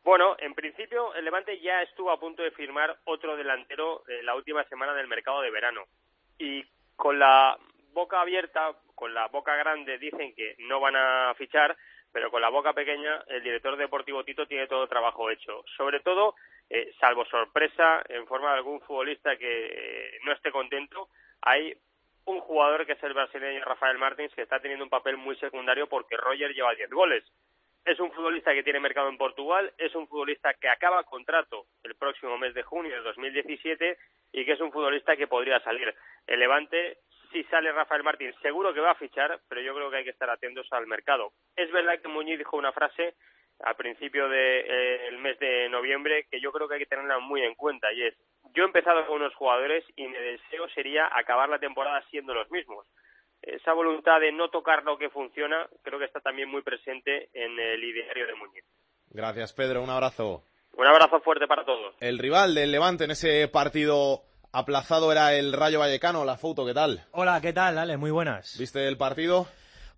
[0.04, 4.62] Bueno, en principio el Levante ya estuvo a punto de firmar otro delantero la última
[4.64, 5.84] semana del mercado de verano.
[6.38, 6.62] Y
[6.94, 7.58] con la
[7.94, 11.74] boca abierta, con la boca grande, dicen que no van a fichar,
[12.12, 15.64] pero con la boca pequeña el director deportivo Tito tiene todo el trabajo hecho.
[15.74, 16.34] Sobre todo,
[16.68, 21.08] eh, salvo sorpresa en forma de algún futbolista que no esté contento,
[21.40, 21.74] hay
[22.26, 25.88] un jugador que es el brasileño Rafael Martins que está teniendo un papel muy secundario
[25.88, 27.24] porque Roger lleva 10 goles
[27.84, 31.94] es un futbolista que tiene mercado en Portugal, es un futbolista que acaba contrato el
[31.94, 33.98] próximo mes de junio de 2017
[34.32, 35.94] y que es un futbolista que podría salir.
[36.26, 36.98] El Levante,
[37.30, 40.10] si sale Rafael Martín, seguro que va a fichar, pero yo creo que hay que
[40.10, 41.32] estar atentos al mercado.
[41.56, 43.14] Es verdad que Muñiz dijo una frase
[43.60, 47.54] al principio del mes de noviembre que yo creo que hay que tenerla muy en
[47.54, 48.14] cuenta y es,
[48.52, 52.50] yo he empezado con unos jugadores y mi deseo sería acabar la temporada siendo los
[52.50, 52.86] mismos
[53.46, 57.58] esa voluntad de no tocar lo que funciona creo que está también muy presente en
[57.58, 58.64] el ideario de Muñiz.
[59.10, 59.82] Gracias, Pedro.
[59.82, 60.42] Un abrazo.
[60.76, 61.94] Un abrazo fuerte para todos.
[62.00, 66.24] El rival del Levante en ese partido aplazado era el Rayo Vallecano.
[66.24, 67.04] La foto, ¿qué tal?
[67.12, 67.78] Hola, ¿qué tal?
[67.78, 68.56] Ale, muy buenas.
[68.58, 69.46] ¿Viste el partido?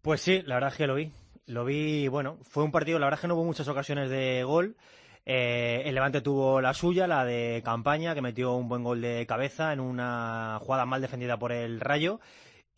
[0.03, 1.11] Pues sí, la verdad es que lo vi.
[1.47, 4.43] Lo vi, bueno, fue un partido, la verdad es que no hubo muchas ocasiones de
[4.45, 4.77] gol.
[5.25, 9.27] Eh, el Levante tuvo la suya, la de campaña, que metió un buen gol de
[9.27, 12.21] cabeza en una jugada mal defendida por el Rayo.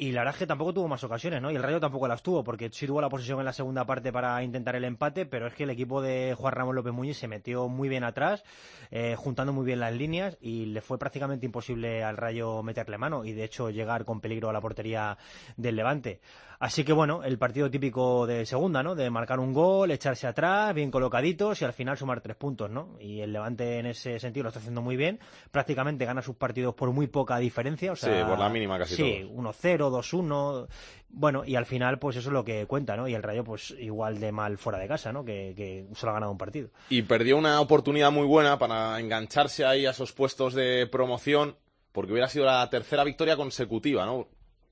[0.01, 1.51] Y la verdad es que tampoco tuvo más ocasiones, ¿no?
[1.51, 4.13] Y el Rayo tampoco las tuvo, porque sí tuvo la posesión en la segunda parte
[4.13, 7.27] para intentar el empate, pero es que el equipo de Juan Ramón López Muñiz se
[7.27, 8.45] metió muy bien atrás,
[8.93, 13.25] eh, juntando muy bien las líneas, y le fue prácticamente imposible al Rayo meterle mano,
[13.25, 15.19] y de hecho llegar con peligro a la portería
[15.57, 16.21] del Levante.
[16.61, 18.97] Así que bueno, el partido típico de segunda, ¿no?
[18.97, 22.97] De marcar un gol, echarse atrás, bien colocaditos y al final sumar tres puntos, ¿no?
[22.99, 25.21] Y el Levante en ese sentido lo está haciendo muy bien.
[25.53, 27.92] Prácticamente gana sus partidos por muy poca diferencia.
[27.92, 29.53] O Sí, sea, por la mínima casi Sí, 1-0,
[29.88, 30.66] 2-1.
[31.11, 33.07] Bueno, y al final, pues eso es lo que cuenta, ¿no?
[33.07, 35.25] Y el Rayo, pues igual de mal fuera de casa, ¿no?
[35.25, 36.71] Que, que solo ha ganado un partido.
[36.88, 41.57] Y perdió una oportunidad muy buena para engancharse ahí a esos puestos de promoción,
[41.92, 44.27] porque hubiera sido la tercera victoria consecutiva, ¿no?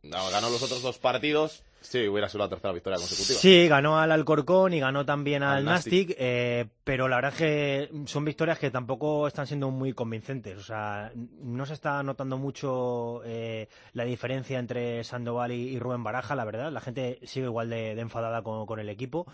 [0.08, 1.62] No, Ganó los otros dos partidos.
[1.80, 3.38] Sí, hubiera sido la tercera victoria consecutiva.
[3.38, 7.38] Sí, ganó al Alcorcón y ganó también al, Al Nastic, eh, pero la verdad es
[7.38, 10.58] que son victorias que tampoco están siendo muy convincentes.
[10.58, 16.02] O sea, no se está notando mucho eh, la diferencia entre Sandoval y, y Rubén
[16.02, 16.72] Baraja, la verdad.
[16.72, 19.26] La gente sigue igual de, de enfadada con, con el equipo.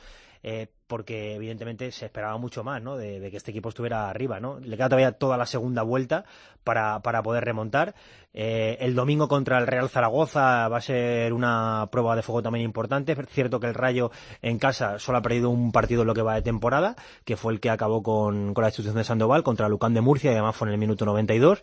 [0.42, 2.96] Eh, porque evidentemente se esperaba mucho más, ¿no?
[2.96, 4.58] De, de, que este equipo estuviera arriba, ¿no?
[4.60, 6.24] Le queda todavía toda la segunda vuelta
[6.64, 7.94] para, para poder remontar.
[8.34, 12.64] Eh, el domingo contra el Real Zaragoza va a ser una prueba de fuego también
[12.64, 13.12] importante.
[13.12, 14.10] Es cierto que el Rayo
[14.42, 17.52] en casa solo ha perdido un partido en lo que va de temporada, que fue
[17.52, 20.56] el que acabó con, con la institución de Sandoval contra Lucán de Murcia, y además
[20.56, 21.62] fue en el minuto 92.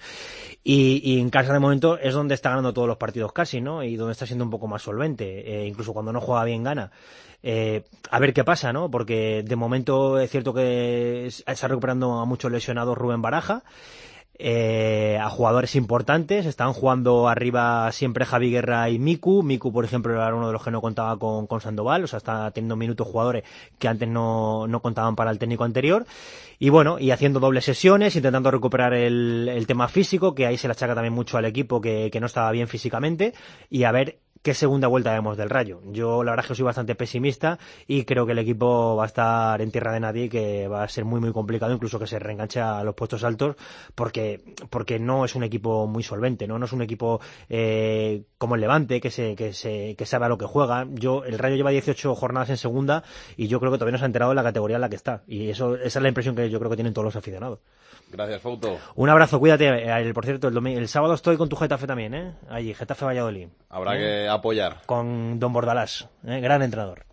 [0.63, 3.83] Y, y en casa de momento es donde está ganando todos los partidos casi, ¿no?
[3.83, 5.63] Y donde está siendo un poco más solvente.
[5.63, 6.91] Eh, incluso cuando no juega bien gana.
[7.41, 8.91] Eh, a ver qué pasa, ¿no?
[8.91, 13.63] Porque de momento es cierto que está recuperando a muchos lesionados Rubén Baraja.
[14.41, 16.45] Eh, a jugadores importantes.
[16.45, 19.43] Están jugando arriba siempre Javi Guerra y Miku.
[19.43, 22.05] Miku, por ejemplo, era uno de los que no contaba con, con Sandoval.
[22.05, 23.43] O sea, está teniendo minutos jugadores
[23.77, 26.05] que antes no, no, contaban para el técnico anterior.
[26.57, 30.71] Y bueno, y haciendo dobles sesiones, intentando recuperar el, tema físico, que ahí se le
[30.71, 33.33] achaca también mucho al equipo que no estaba bien físicamente.
[33.69, 35.81] Y a ver qué segunda vuelta vemos del Rayo.
[35.85, 39.07] Yo la verdad es que soy bastante pesimista y creo que el equipo va a
[39.07, 42.19] estar en tierra de nadie que va a ser muy muy complicado incluso que se
[42.19, 43.55] reenganche a los puestos altos
[43.95, 48.55] porque porque no es un equipo muy solvente, no, no es un equipo eh, como
[48.55, 50.87] el Levante que se que se que sabe a lo que juega.
[50.91, 53.03] Yo el Rayo lleva 18 jornadas en segunda
[53.37, 54.95] y yo creo que todavía no se ha enterado de la categoría en la que
[54.95, 57.59] está y eso esa es la impresión que yo creo que tienen todos los aficionados.
[58.11, 58.79] Gracias, Fauto.
[58.95, 59.67] Un abrazo, cuídate.
[59.67, 62.33] Eh, por cierto, el, domingo, el sábado estoy con tu Getafe también, ¿eh?
[62.49, 63.49] Allí, Getafe Valladolid.
[63.69, 63.99] Habrá ¿Eh?
[63.99, 64.81] que apoyar.
[64.85, 66.39] Con Don Bordalás, ¿eh?
[66.39, 67.05] gran entrenador.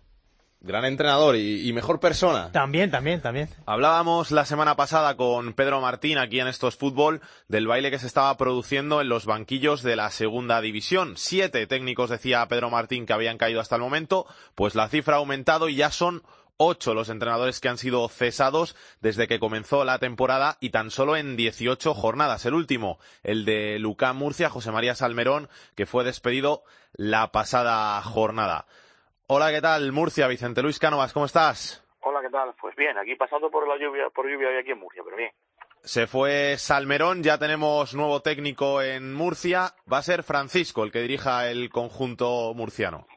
[0.59, 2.51] Gran entrenador y, y, mejor persona.
[2.51, 3.47] También, también, también.
[3.67, 8.07] Hablábamos la semana pasada con Pedro Martín aquí en Estos Fútbol del baile que se
[8.07, 11.13] estaba produciendo en los banquillos de la segunda división.
[11.15, 14.25] Siete técnicos, decía Pedro Martín, que habían caído hasta el momento.
[14.55, 16.23] Pues la cifra ha aumentado y ya son
[16.57, 21.15] ocho los entrenadores que han sido cesados desde que comenzó la temporada y tan solo
[21.15, 22.45] en 18 jornadas.
[22.45, 28.65] El último, el de Lucán Murcia, José María Salmerón, que fue despedido la pasada jornada.
[29.27, 29.91] Hola, ¿qué tal?
[29.91, 31.83] Murcia, Vicente Luis Cánovas, ¿cómo estás?
[32.01, 32.53] Hola, ¿qué tal?
[32.59, 35.31] Pues bien, aquí pasando por la lluvia, por lluvia hoy aquí en Murcia, pero bien.
[35.83, 39.73] Se fue Salmerón, ya tenemos nuevo técnico en Murcia.
[39.91, 43.07] Va a ser Francisco el que dirija el conjunto murciano.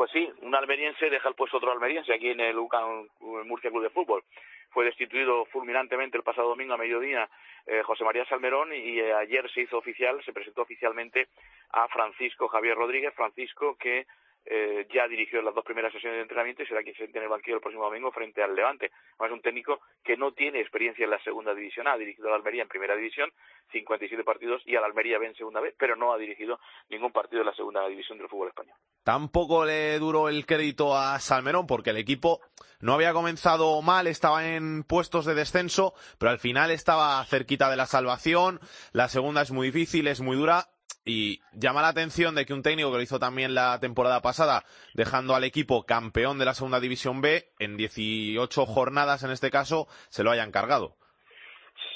[0.00, 3.06] Pues sí, un almeriense deja el puesto otro almeriense aquí en el UCAN
[3.44, 4.24] Murcia Club de Fútbol.
[4.70, 7.28] Fue destituido fulminantemente el pasado domingo a mediodía
[7.66, 11.28] eh, José María Salmerón y eh, ayer se hizo oficial, se presentó oficialmente
[11.72, 14.06] a Francisco Javier Rodríguez, Francisco que
[14.46, 17.28] eh, ya dirigió las dos primeras sesiones de entrenamiento y será quien se en el
[17.28, 18.86] banquillo el próximo domingo frente al Levante.
[18.86, 22.36] Es un técnico que no tiene experiencia en la segunda división ha dirigido a la
[22.36, 23.30] Almería en primera división,
[23.72, 27.12] 57 partidos, y a la Almería B en segunda B, pero no ha dirigido ningún
[27.12, 28.74] partido en la segunda división del fútbol español.
[29.04, 32.40] Tampoco le duró el crédito a Salmerón porque el equipo
[32.80, 37.76] no había comenzado mal, estaba en puestos de descenso, pero al final estaba cerquita de
[37.76, 38.58] la salvación.
[38.92, 40.69] La segunda es muy difícil, es muy dura
[41.04, 44.64] y llama la atención de que un técnico que lo hizo también la temporada pasada,
[44.94, 49.86] dejando al equipo campeón de la segunda división B, en 18 jornadas en este caso,
[50.08, 50.96] se lo hayan cargado.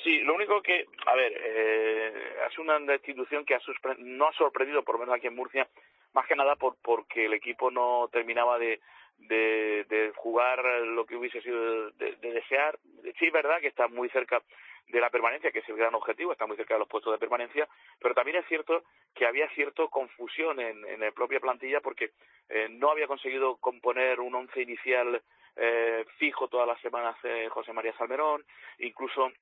[0.03, 2.12] Sí, lo único que, a ver, eh,
[2.51, 3.61] es una institución que ha
[3.99, 5.67] no ha sorprendido, por lo menos aquí en Murcia,
[6.12, 8.81] más que nada por, porque el equipo no terminaba de,
[9.19, 12.79] de, jugar lo que hubiese sido de, de desear.
[13.19, 14.43] Sí, es verdad que está muy cerca
[14.88, 17.18] de la permanencia, que es el gran objetivo, está muy cerca de los puestos de
[17.18, 17.68] permanencia,
[17.99, 22.12] pero también es cierto que había cierta confusión en, en la propia plantilla porque
[22.49, 25.23] eh, no había conseguido componer un once inicial
[25.57, 28.44] eh, fijo todas las semanas eh, José María Salmerón,
[28.79, 29.33] incluso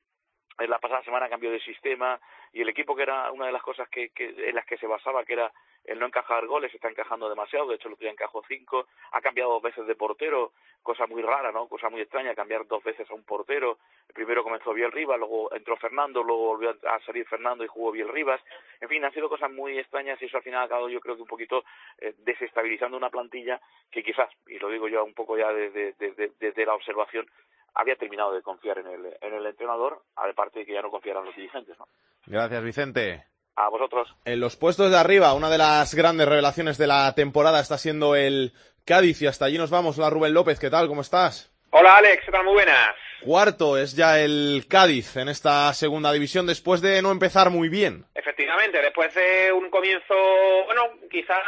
[0.59, 2.21] en la pasada semana cambió de sistema
[2.53, 4.87] y el equipo que era una de las cosas que, que, en las que se
[4.87, 5.51] basaba, que era
[5.85, 9.21] el no encajar goles, está encajando demasiado, de hecho el otro día encajó cinco, ha
[9.21, 11.69] cambiado dos veces de portero, cosa muy rara, ¿no?
[11.69, 13.79] Cosa muy extraña, cambiar dos veces a un portero,
[14.15, 18.09] primero comenzó Biel Rivas, luego entró Fernando, luego volvió a salir Fernando y jugó Biel
[18.09, 18.41] Rivas,
[18.81, 21.17] en fin, han sido cosas muy extrañas y eso al final ha acabado yo creo
[21.17, 21.65] que un poquito
[21.99, 26.33] eh, desestabilizando una plantilla que quizás, y lo digo yo un poco ya desde, desde,
[26.39, 27.27] desde la observación,
[27.75, 31.25] había terminado de confiar en el, en el entrenador, aparte de que ya no confiaran
[31.25, 31.79] los dirigentes.
[31.79, 31.87] ¿no?
[32.27, 33.32] Gracias, Vicente.
[33.57, 34.09] A vosotros.
[34.25, 38.17] En los puestos de arriba, una de las grandes revelaciones de la temporada está siendo
[38.17, 38.53] el
[38.85, 39.99] Cádiz y hasta allí nos vamos.
[39.99, 40.89] Hola Rubén López, ¿qué tal?
[40.89, 41.53] ¿Cómo estás?
[41.71, 42.45] Hola Alex, ¿qué tal?
[42.45, 42.95] Muy buenas.
[43.23, 48.05] Cuarto es ya el Cádiz en esta segunda división después de no empezar muy bien.
[48.15, 50.15] Efectivamente, después de un comienzo,
[50.67, 51.41] bueno, quizá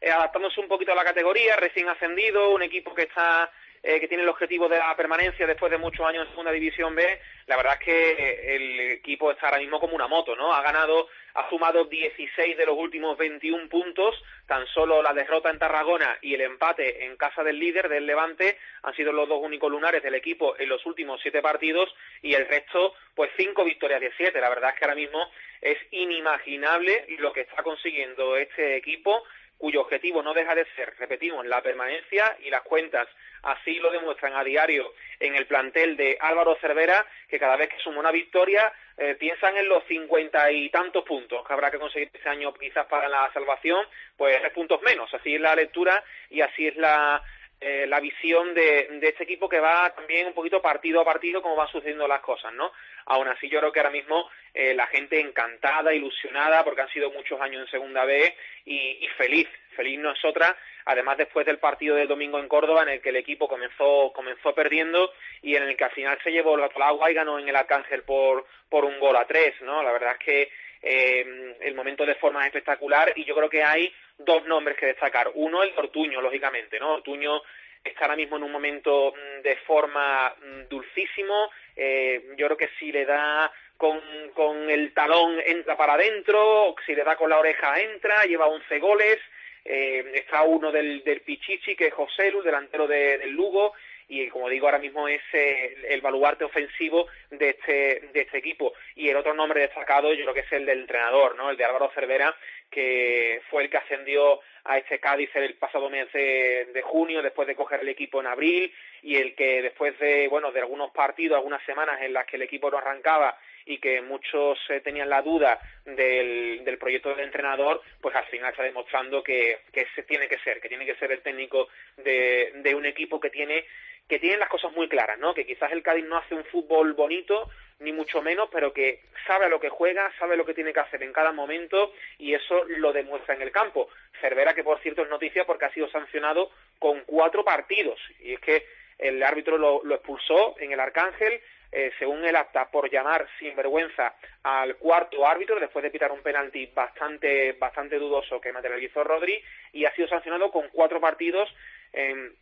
[0.00, 3.50] eh, adaptándose un poquito a la categoría, recién ascendido, un equipo que está
[3.84, 6.94] eh, que tiene el objetivo de la permanencia después de muchos años en Segunda División
[6.94, 10.52] B, la verdad es que el equipo está ahora mismo como una moto, ¿no?
[10.52, 14.14] Ha ganado, ha sumado 16 de los últimos 21 puntos,
[14.46, 18.58] tan solo la derrota en Tarragona y el empate en casa del líder, del Levante,
[18.82, 22.46] han sido los dos únicos lunares del equipo en los últimos siete partidos y el
[22.46, 24.40] resto, pues cinco victorias de siete.
[24.40, 29.22] La verdad es que ahora mismo es inimaginable lo que está consiguiendo este equipo
[29.62, 33.06] cuyo objetivo no deja de ser, repetimos, la permanencia y las cuentas
[33.44, 37.78] así lo demuestran a diario en el plantel de Álvaro Cervera, que cada vez que
[37.78, 42.10] suma una victoria eh, piensan en los cincuenta y tantos puntos que habrá que conseguir
[42.12, 45.12] este año quizás para la salvación, pues tres puntos menos.
[45.14, 47.22] Así es la lectura y así es la,
[47.64, 51.40] eh, la visión de, de, este equipo que va también un poquito partido a partido
[51.40, 52.72] como van sucediendo las cosas, ¿no?
[53.06, 57.10] Aún así yo creo que ahora mismo eh, la gente encantada, ilusionada, porque han sido
[57.12, 62.08] muchos años en Segunda B y, y feliz, feliz nosotras, además después del partido del
[62.08, 65.84] domingo en Córdoba en el que el equipo comenzó, comenzó perdiendo y en el que
[65.84, 68.98] al final se llevó el gato agua y ganó en el Arcángel por, por un
[68.98, 69.82] gol a tres, ¿no?
[69.82, 70.50] La verdad es que
[70.82, 74.86] eh, el momento de forma es espectacular y yo creo que hay dos nombres que
[74.86, 75.30] destacar.
[75.34, 76.94] Uno, el Ortuño, lógicamente, ¿no?
[76.94, 77.40] Ortuño
[77.84, 81.50] está ahora mismo en un momento mm, de forma mm, dulcísimo.
[81.76, 84.00] Eh, yo creo que si le da con,
[84.34, 88.78] con el talón entra para adentro, si le da con la oreja entra, lleva 11
[88.78, 89.18] goles.
[89.64, 93.74] Eh, está uno del, del Pichichi, que es José Lu, delantero de, del Lugo,
[94.08, 98.72] y como digo ahora mismo es eh, el baluarte ofensivo de este de este equipo.
[98.96, 101.64] Y el otro nombre destacado yo creo que es el del entrenador no el de
[101.64, 102.34] Álvaro Cervera
[102.70, 107.54] que fue el que ascendió a este Cádiz el pasado mes de, junio después de
[107.54, 111.62] coger el equipo en abril y el que después de bueno de algunos partidos algunas
[111.64, 115.60] semanas en las que el equipo no arrancaba y que muchos eh, tenían la duda
[115.84, 120.38] del, del, proyecto del entrenador, pues al final está demostrando que, que se tiene que
[120.38, 123.64] ser, que tiene que ser el técnico de, de un equipo que tiene
[124.08, 125.34] que tienen las cosas muy claras, ¿no?
[125.34, 127.48] Que quizás el Cádiz no hace un fútbol bonito,
[127.82, 130.80] ni mucho menos, pero que sabe a lo que juega, sabe lo que tiene que
[130.80, 133.88] hacer en cada momento y eso lo demuestra en el campo.
[134.20, 138.40] Cervera, que por cierto es noticia porque ha sido sancionado con cuatro partidos y es
[138.40, 138.66] que
[138.98, 141.40] el árbitro lo, expulsó en el Arcángel,
[141.72, 146.22] eh, según el acta, por llamar sin vergüenza al cuarto árbitro después de pitar un
[146.22, 151.48] penalti bastante, bastante dudoso que materializó Rodri y ha sido sancionado con cuatro partidos
[151.92, 152.36] en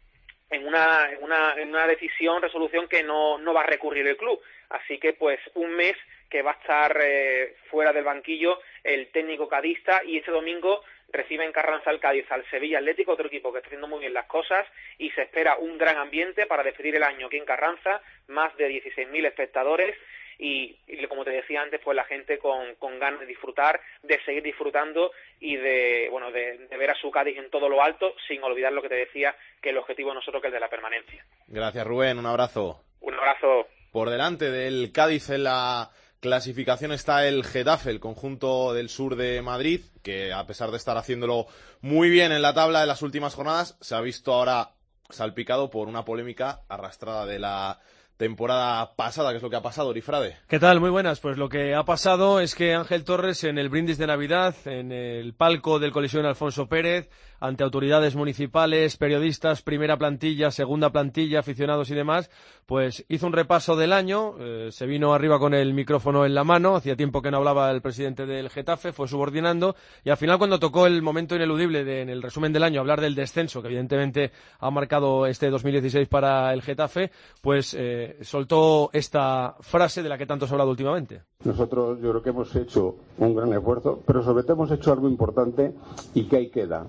[0.51, 4.17] en una, en una, en una decisión, resolución que no, no va a recurrir el
[4.17, 4.41] club.
[4.69, 5.97] Así que, pues, un mes
[6.29, 10.83] que va a estar eh, fuera del banquillo el técnico cadista y este domingo
[11.13, 14.15] recibe en Carranza el Cádiz al Sevilla Atlético, otro equipo que está haciendo muy bien
[14.15, 14.65] las cosas
[14.97, 18.69] y se espera un gran ambiente para despedir el año aquí en Carranza, más de
[18.69, 19.97] 16.000 espectadores
[20.41, 24.19] y, y, como te decía antes, pues la gente con, con ganas de disfrutar, de
[24.25, 28.15] seguir disfrutando y de, bueno, de, de, ver a su Cádiz en todo lo alto,
[28.27, 30.71] sin olvidar lo que te decía, que el objetivo nosotros que es el de la
[30.71, 31.25] permanencia.
[31.47, 32.83] Gracias Rubén, un abrazo.
[33.01, 33.69] Un abrazo.
[33.93, 39.43] Por delante del Cádiz en la clasificación está el Getafe, el conjunto del sur de
[39.43, 41.47] Madrid, que a pesar de estar haciéndolo
[41.83, 44.71] muy bien en la tabla de las últimas jornadas, se ha visto ahora
[45.11, 47.81] salpicado por una polémica arrastrada de la
[48.21, 50.37] temporada pasada, ¿qué es lo que ha pasado, Orifrade?
[50.47, 50.79] ¿Qué tal?
[50.79, 51.21] Muy buenas.
[51.21, 54.93] Pues lo que ha pasado es que Ángel Torres en el brindis de Navidad, en
[54.93, 57.09] el palco del colisión Alfonso Pérez,
[57.41, 62.31] ante autoridades municipales, periodistas, primera plantilla, segunda plantilla, aficionados y demás,
[62.67, 66.45] pues hizo un repaso del año, eh, se vino arriba con el micrófono en la
[66.45, 70.37] mano, hacía tiempo que no hablaba el presidente del Getafe, fue subordinando, y al final
[70.37, 73.69] cuando tocó el momento ineludible de, en el resumen del año hablar del descenso, que
[73.69, 80.19] evidentemente ha marcado este 2016 para el Getafe, pues eh, soltó esta frase de la
[80.19, 81.23] que tanto se ha hablado últimamente.
[81.45, 85.09] Nosotros yo creo que hemos hecho un gran esfuerzo, pero sobre todo hemos hecho algo
[85.09, 85.75] importante
[86.15, 86.87] y que ahí queda.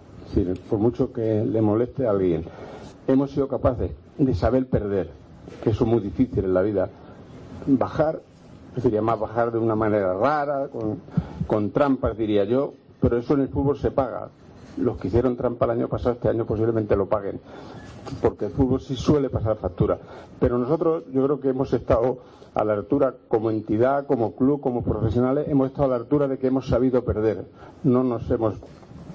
[0.69, 2.45] Por mucho que le moleste a alguien,
[3.07, 5.09] hemos sido capaces de saber perder,
[5.63, 6.89] que eso es muy difícil en la vida.
[7.65, 8.21] Bajar,
[8.81, 10.99] sería más bajar de una manera rara, con,
[11.47, 14.29] con trampas diría yo, pero eso en el fútbol se paga.
[14.77, 17.41] Los que hicieron trampa el año pasado, este año posiblemente lo paguen,
[18.21, 19.99] porque el fútbol sí suele pasar factura.
[20.39, 22.19] Pero nosotros yo creo que hemos estado
[22.53, 26.37] a la altura como entidad, como club, como profesionales, hemos estado a la altura de
[26.37, 27.45] que hemos sabido perder.
[27.83, 28.55] No nos hemos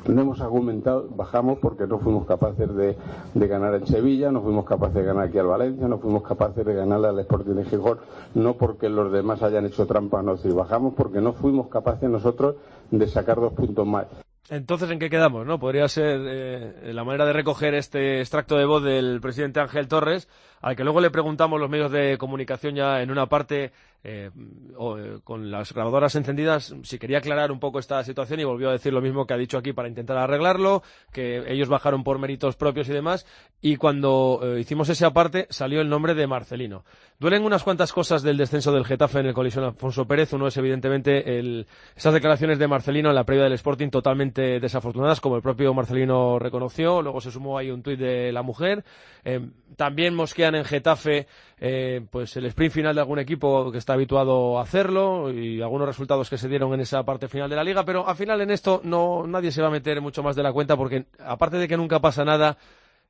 [0.08, 2.96] no hemos argumentado, bajamos porque no fuimos capaces de,
[3.34, 6.64] de, ganar en Sevilla, no fuimos capaces de ganar aquí al Valencia, no fuimos capaces
[6.64, 7.98] de ganarle al Sporting de Gijón,
[8.34, 12.54] no porque los demás hayan hecho trampas, no, si bajamos porque no fuimos capaces nosotros
[12.90, 14.25] de sacar dos puntos más.
[14.48, 15.44] Entonces, ¿en qué quedamos?
[15.44, 15.58] ¿No?
[15.58, 20.28] Podría ser eh, la manera de recoger este extracto de voz del presidente Ángel Torres,
[20.60, 23.72] al que luego le preguntamos los medios de comunicación ya en una parte
[24.04, 28.68] eh, eh, con las grabadoras encendidas si quería aclarar un poco esta situación y volvió
[28.68, 30.82] a decir lo mismo que ha dicho aquí para intentar arreglarlo,
[31.12, 33.26] que ellos bajaron por méritos propios y demás.
[33.60, 36.84] Y cuando eh, hicimos ese aparte salió el nombre de Marcelino.
[37.18, 40.32] Duelen unas cuantas cosas del descenso del Getafe en el colisión Alfonso Pérez.
[40.34, 45.20] Uno es evidentemente el, esas declaraciones de Marcelino en la previa del Sporting totalmente desafortunadas,
[45.20, 47.02] como el propio Marcelino reconoció.
[47.02, 48.84] Luego se sumó ahí un tuit de la mujer.
[49.76, 51.26] También mosquean en Getafe
[52.10, 56.28] pues el sprint final de algún equipo que está habituado a hacerlo y algunos resultados
[56.28, 58.80] que se dieron en esa parte final de la liga, pero al final en esto
[58.82, 61.76] no nadie se va a meter mucho más de la cuenta porque aparte de que
[61.76, 62.58] nunca pasa nada,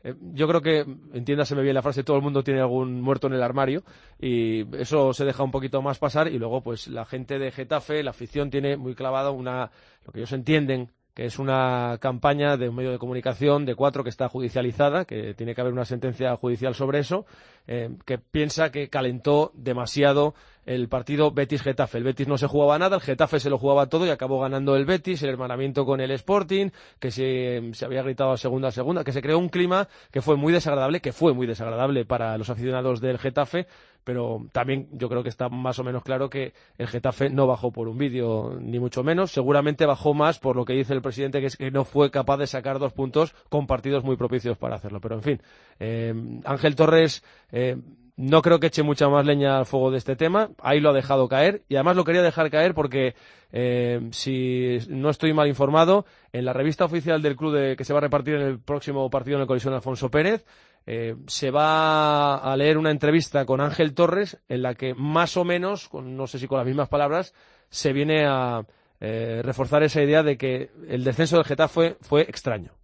[0.05, 0.81] eh, yo creo que,
[1.15, 3.85] entiéndaseme bien la frase, todo el mundo tiene algún muerto en el armario
[4.21, 8.03] y eso se deja un poquito más pasar y luego pues la gente de Getafe,
[8.03, 9.71] la afición tiene muy clavado una,
[10.05, 14.05] lo que ellos entienden que es una campaña de un medio de comunicación de cuatro
[14.05, 17.25] que está judicializada, que tiene que haber una sentencia judicial sobre eso,
[17.67, 20.35] eh, que piensa que calentó demasiado
[20.67, 21.99] el partido Betis-Getafe.
[21.99, 24.77] El Betis no se jugaba nada, el Getafe se lo jugaba todo y acabó ganando
[24.77, 28.73] el Betis, el hermanamiento con el Sporting, que se, se había gritado a segunda a
[28.73, 32.37] segunda, que se creó un clima que fue muy desagradable, que fue muy desagradable para
[32.37, 33.67] los aficionados del Getafe,
[34.07, 37.73] pero también yo creo que está más o menos claro que el Getafe no bajó
[37.73, 39.33] por un vídeo, ni mucho menos.
[39.33, 42.37] Seguramente bajó más por lo que dice el presidente, que es que no fue capaz
[42.37, 45.01] de sacar dos puntos con partidos muy propicios para hacerlo.
[45.01, 45.43] Pero en fin,
[45.81, 46.15] eh,
[46.45, 47.25] Ángel Torres.
[47.51, 47.79] Eh,
[48.17, 50.51] no creo que eche mucha más leña al fuego de este tema.
[50.63, 51.63] Ahí lo ha dejado caer.
[51.69, 53.15] Y además lo quería dejar caer porque,
[53.53, 57.93] eh, si no estoy mal informado, en la revista oficial del club de, que se
[57.93, 60.47] va a repartir en el próximo partido en el colisión Alfonso Pérez,
[60.87, 65.45] eh, se va a leer una entrevista con Ángel Torres en la que más o
[65.45, 67.35] menos, con, no sé si con las mismas palabras,
[67.69, 68.63] se viene a
[69.01, 72.76] eh, reforzar esa idea de que el descenso del Getafe fue extraño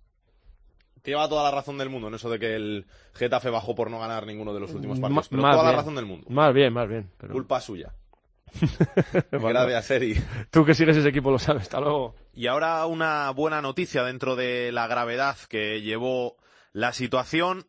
[1.11, 3.99] lleva toda la razón del mundo en eso de que el Getafe bajó por no
[3.99, 5.29] ganar ninguno de los últimos partidos.
[5.29, 5.79] Pero más toda la bien.
[5.81, 6.27] razón del mundo.
[6.31, 7.11] Más bien, más bien.
[7.19, 7.93] pero- Culpa suya.
[10.51, 11.63] Tú que sigues ese equipo lo sabes.
[11.63, 12.15] Hasta luego.
[12.35, 16.37] Y ahora una buena noticia dentro de la gravedad que llevó
[16.73, 17.67] la situación.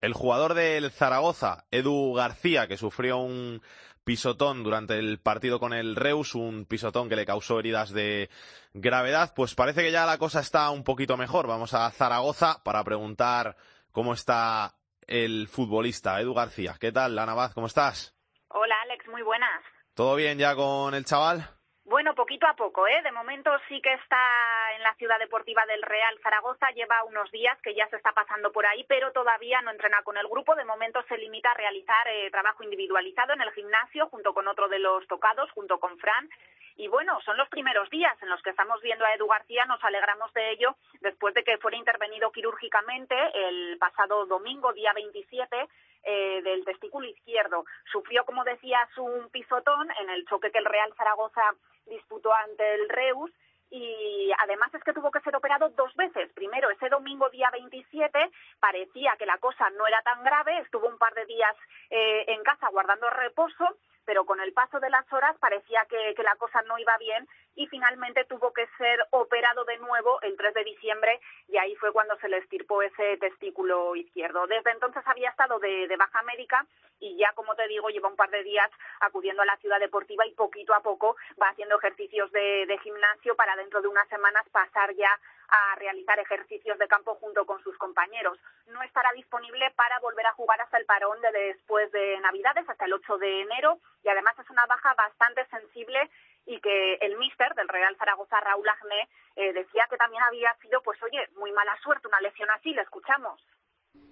[0.00, 3.60] El jugador del Zaragoza, Edu García, que sufrió un
[4.04, 8.30] pisotón durante el partido con el Reus, un pisotón que le causó heridas de
[8.72, 11.46] gravedad, pues parece que ya la cosa está un poquito mejor.
[11.46, 13.56] Vamos a Zaragoza para preguntar
[13.92, 14.74] cómo está
[15.06, 16.76] el futbolista, Edu García.
[16.80, 17.54] ¿Qué tal, Ana Vaz?
[17.54, 18.14] ¿Cómo estás?
[18.48, 19.62] Hola Alex, muy buenas.
[19.94, 21.48] ¿Todo bien ya con el chaval?
[21.84, 23.02] Bueno, poquito a poco, ¿eh?
[23.02, 27.60] De momento sí que está en la ciudad deportiva del Real Zaragoza, lleva unos días
[27.62, 30.54] que ya se está pasando por ahí, pero todavía no entrena con el grupo.
[30.54, 34.68] De momento se limita a realizar eh, trabajo individualizado en el gimnasio junto con otro
[34.68, 36.28] de los tocados, junto con Fran.
[36.76, 39.82] Y bueno, son los primeros días en los que estamos viendo a Edu García, nos
[39.84, 45.68] alegramos de ello después de que fuera intervenido quirúrgicamente el pasado domingo, día 27,
[46.02, 47.64] eh, del testículo izquierdo.
[47.90, 51.42] Sufrió, como decías, un pisotón en el choque que el Real Zaragoza
[51.86, 53.30] disputó ante el Reus
[53.70, 56.32] y además es que tuvo que ser operado dos veces.
[56.32, 60.98] Primero, ese domingo día 27 parecía que la cosa no era tan grave, estuvo un
[60.98, 61.56] par de días
[61.90, 66.22] eh, en casa guardando reposo, pero con el paso de las horas parecía que, que
[66.22, 70.54] la cosa no iba bien y finalmente tuvo que ser operado de nuevo el 3
[70.54, 74.46] de diciembre y ahí fue cuando se le estirpó ese testículo izquierdo.
[74.46, 76.64] Desde entonces había estado de, baja médica
[77.00, 78.70] y ya, como te digo, lleva un par de días
[79.00, 83.34] acudiendo a la ciudad deportiva y poquito a poco va haciendo ejercicios de, de gimnasio
[83.36, 85.10] para dentro de unas semanas pasar ya
[85.50, 88.38] a realizar ejercicios de campo junto con sus compañeros.
[88.66, 92.84] No estará disponible para volver a jugar hasta el parón de después de Navidades, hasta
[92.84, 96.08] el 8 de enero, y además es una baja bastante sensible
[96.46, 100.82] y que el míster del Real Zaragoza, Raúl Agné, eh, decía que también había sido,
[100.82, 103.40] pues oye, muy mala suerte una lesión así, le escuchamos.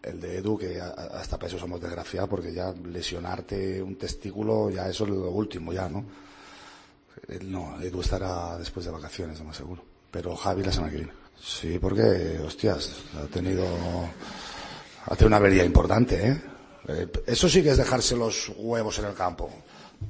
[0.03, 4.89] El de Edu, que hasta para eso somos desgraciados, porque ya lesionarte un testículo, ya
[4.89, 6.05] eso es lo último, ya, ¿no?
[7.29, 9.83] Él no, Edu estará después de vacaciones, lo más seguro.
[10.11, 11.13] Pero Javi la semana que viene.
[11.37, 13.65] Sí, porque, hostias, ha tenido,
[15.07, 16.43] ha tenido una avería importante, ¿eh?
[16.89, 19.51] Eh, Eso sí que es dejarse los huevos en el campo.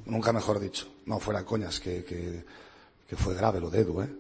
[0.07, 0.87] Nunca mejor dicho.
[1.07, 4.15] No, fuera coñas, que, que, fue grave lo de Edu, ¿eh?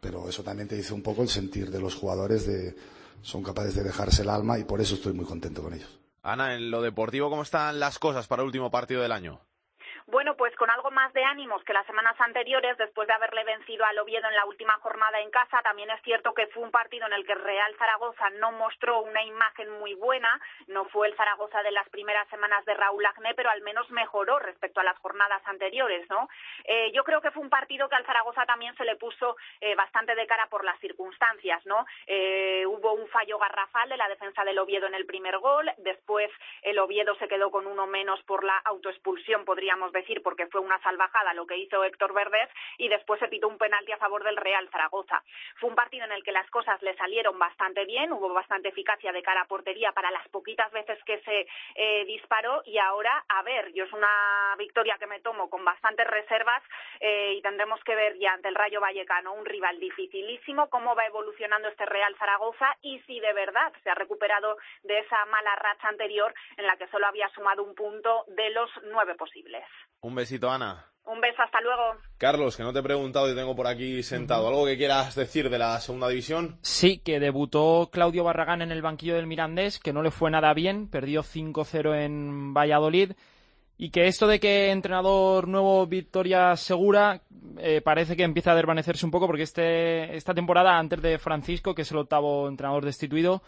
[0.00, 2.76] Pero eso también te dice un poco el sentir de los jugadores de,
[3.22, 5.88] son capaces de dejarse el alma y por eso estoy muy contento con ellos.
[6.22, 9.40] Ana, en lo deportivo, ¿cómo están las cosas para el último partido del año?
[10.06, 13.86] Bueno, pues con algo más de ánimos que las semanas anteriores, después de haberle vencido
[13.86, 17.06] al Oviedo en la última jornada en casa, también es cierto que fue un partido
[17.06, 21.62] en el que Real Zaragoza no mostró una imagen muy buena, no fue el Zaragoza
[21.62, 25.40] de las primeras semanas de Raúl Agné, pero al menos mejoró respecto a las jornadas
[25.46, 26.28] anteriores, ¿no?
[26.64, 29.74] Eh, yo creo que fue un partido que al Zaragoza también se le puso eh,
[29.74, 31.86] bastante de cara por las circunstancias, ¿no?
[32.06, 36.30] Eh, hubo un fallo garrafal de la defensa del Oviedo en el primer gol, después
[36.60, 40.78] el Oviedo se quedó con uno menos por la autoexpulsión, podríamos decir, porque fue una
[40.82, 44.36] salvajada lo que hizo Héctor Verdes, y después se pitó un penalti a favor del
[44.36, 45.22] Real Zaragoza.
[45.56, 49.12] Fue un partido en el que las cosas le salieron bastante bien, hubo bastante eficacia
[49.12, 53.42] de cara a portería para las poquitas veces que se eh, disparó, y ahora, a
[53.42, 56.62] ver, yo es una victoria que me tomo con bastantes reservas
[57.00, 61.06] eh, y tendremos que ver ya ante el Rayo Vallecano, un rival dificilísimo, cómo va
[61.06, 65.88] evolucionando este Real Zaragoza y si de verdad se ha recuperado de esa mala racha
[65.88, 69.64] anterior en la que solo había sumado un punto de los nueve posibles.
[70.00, 70.86] Un besito, Ana.
[71.06, 72.00] Un beso, hasta luego.
[72.16, 74.48] Carlos, que no te he preguntado y tengo por aquí sentado.
[74.48, 76.58] ¿Algo que quieras decir de la segunda división?
[76.62, 80.54] Sí, que debutó Claudio Barragán en el banquillo del Mirandés, que no le fue nada
[80.54, 83.12] bien, perdió 5-0 en Valladolid.
[83.76, 87.20] Y que esto de que entrenador nuevo Victoria Segura
[87.58, 91.74] eh, parece que empieza a desvanecerse un poco porque este, esta temporada, antes de Francisco,
[91.74, 93.42] que es el octavo entrenador destituido,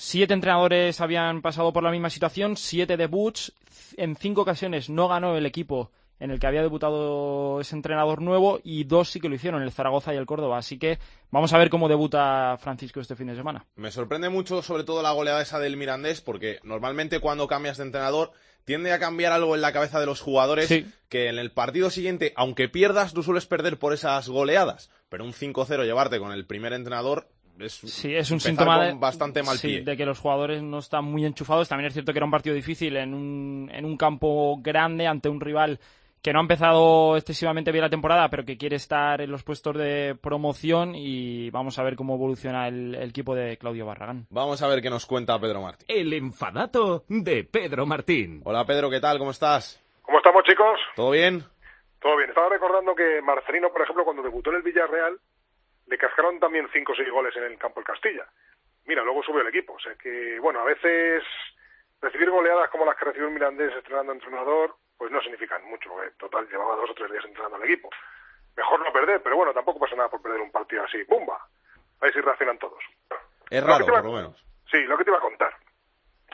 [0.00, 3.52] siete entrenadores habían pasado por la misma situación, siete debuts,
[3.96, 5.90] en cinco ocasiones no ganó el equipo
[6.20, 9.72] en el que había debutado ese entrenador nuevo y dos sí que lo hicieron, el
[9.72, 10.58] Zaragoza y el Córdoba.
[10.58, 11.00] Así que
[11.32, 13.66] vamos a ver cómo debuta Francisco este fin de semana.
[13.74, 17.84] Me sorprende mucho sobre todo la goleada esa del Mirandés porque normalmente cuando cambias de
[17.84, 18.30] entrenador
[18.64, 22.34] tiende a cambiar algo en la cabeza de los jugadores que en el partido siguiente,
[22.36, 24.90] aunque pierdas, tú sueles perder por esas goleadas.
[25.08, 27.28] Pero un 5-0 llevarte con el primer entrenador
[27.60, 29.82] es, sí, es un síntoma de, bastante mal sí, pie.
[29.82, 31.68] de que los jugadores no están muy enchufados.
[31.68, 35.28] También es cierto que era un partido difícil en un, en un campo grande ante
[35.28, 35.78] un rival
[36.22, 39.76] que no ha empezado excesivamente bien la temporada, pero que quiere estar en los puestos
[39.76, 44.26] de promoción y vamos a ver cómo evoluciona el, el equipo de Claudio Barragán.
[44.30, 45.86] Vamos a ver qué nos cuenta Pedro Martín.
[45.88, 48.42] El enfadato de Pedro Martín.
[48.44, 49.18] Hola Pedro, ¿qué tal?
[49.18, 49.80] ¿Cómo estás?
[50.02, 50.78] ¿Cómo estamos, chicos?
[50.96, 51.44] ¿Todo bien?
[52.00, 52.30] Todo bien.
[52.30, 55.18] Estaba recordando que Marcelino, por ejemplo, cuando debutó en el Villarreal,
[55.88, 58.26] le cascaron también 5 o 6 goles en el campo del Castilla.
[58.84, 59.74] Mira, luego subió el equipo.
[59.74, 61.24] O sea que, bueno, a veces
[62.00, 66.02] recibir goleadas como las que recibió el Mirandés estrenando entrenador, pues no significan mucho.
[66.02, 67.90] En total, llevaba dos o tres días entrenando al equipo.
[68.56, 71.02] Mejor no perder, pero bueno, tampoco pasa nada por perder un partido así.
[71.04, 71.36] ¡Bumba!
[71.36, 72.82] A ver si reaccionan todos.
[73.50, 74.44] Es raro, por lo menos.
[74.70, 75.54] Sí, lo que te iba a contar.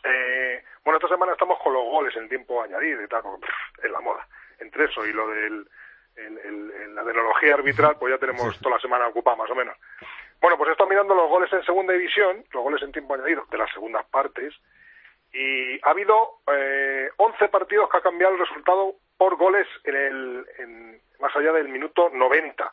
[0.03, 3.85] Eh, bueno, esta semana estamos con los goles en tiempo añadido y tal, porque, pff,
[3.85, 4.27] es la moda.
[4.59, 5.67] Entre eso y lo del
[6.17, 9.77] el- la tecnología arbitral, pues ya tenemos toda la semana ocupada más o menos.
[10.41, 13.45] Bueno, pues he estado mirando los goles en segunda división, los goles en tiempo añadido
[13.51, 14.55] de las segundas partes,
[15.33, 20.47] y ha habido eh, 11 partidos que ha cambiado el resultado por goles en el,
[20.59, 22.73] en- más allá del minuto 90.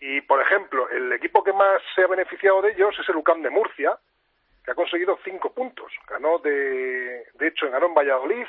[0.00, 3.42] Y, por ejemplo, el equipo que más se ha beneficiado de ellos es el UCAM
[3.42, 3.98] de Murcia,
[4.64, 5.92] que ha conseguido cinco puntos.
[6.08, 8.46] Ganó, de, de hecho, ganó en Valladolid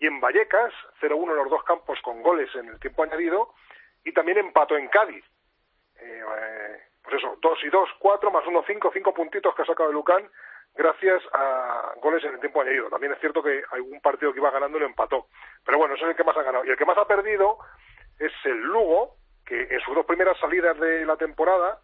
[0.00, 3.54] y en Vallecas, 0-1 en los dos campos con goles en el tiempo añadido,
[4.02, 5.24] y también empató en Cádiz.
[6.00, 9.66] Eh, eh, pues eso, 2 y 2, 4 más 1, 5, 5 puntitos que ha
[9.66, 10.28] sacado el UCAN
[10.74, 12.88] gracias a goles en el tiempo añadido.
[12.88, 15.26] También es cierto que un partido que iba ganando lo empató.
[15.64, 16.64] Pero bueno, ese es el que más ha ganado.
[16.64, 17.58] Y el que más ha perdido
[18.18, 21.80] es el Lugo, que en sus dos primeras salidas de la temporada,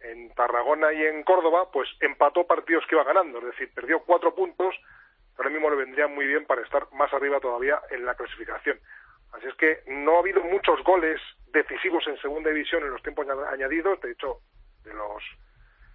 [0.00, 3.38] en Tarragona y en Córdoba, pues empató partidos que iba ganando.
[3.38, 4.74] Es decir, perdió cuatro puntos,
[5.38, 8.78] ahora mismo le vendrían muy bien para estar más arriba todavía en la clasificación.
[9.32, 13.28] Así es que no ha habido muchos goles decisivos en segunda división en los tiempos
[13.28, 14.00] aña- añadidos.
[14.00, 14.38] De hecho,
[14.84, 15.22] de los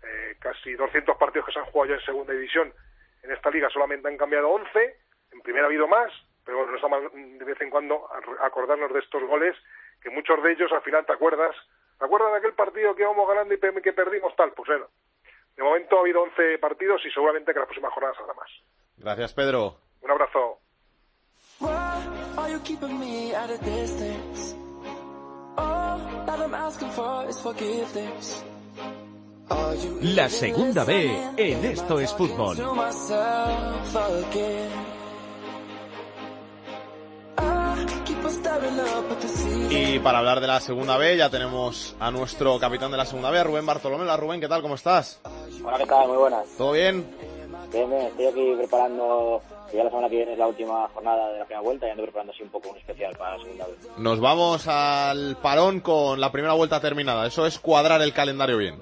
[0.04, 2.74] eh, casi 200 partidos que se han jugado ya en segunda división
[3.24, 4.96] en esta liga solamente han cambiado 11.
[5.32, 6.12] En primera ha habido más,
[6.46, 8.08] pero bueno, no está de vez en cuando
[8.42, 9.56] acordarnos de estos goles,
[10.02, 11.56] que muchos de ellos al final te acuerdas.
[11.98, 14.54] ¿Te acuerdas de aquel partido que íbamos ganando y que perdimos tal?
[14.54, 14.88] Pues bueno,
[15.56, 18.50] de momento ha habido 11 partidos y seguramente que las próximas jornadas habrá más.
[19.00, 19.78] Gracias, Pedro.
[20.02, 20.60] Un abrazo.
[30.02, 32.58] La segunda B en Esto es Fútbol.
[39.70, 43.32] Y para hablar de la segunda B ya tenemos a nuestro capitán de la segunda
[43.32, 44.04] B, Rubén Bartolomé.
[44.04, 44.62] Hola Rubén, ¿qué tal?
[44.62, 45.22] ¿Cómo estás?
[45.64, 46.08] Hola, ¿qué tal?
[46.08, 46.48] Muy buenas.
[46.58, 47.39] ¿Todo bien?
[47.72, 49.42] Bien, estoy aquí preparando,
[49.72, 52.04] ya la semana que viene es la última jornada de la primera vuelta y ando
[52.04, 53.78] preparando así un poco un especial para la segunda vez.
[53.98, 57.28] Nos vamos al parón con la primera vuelta terminada.
[57.28, 58.82] Eso es cuadrar el calendario bien.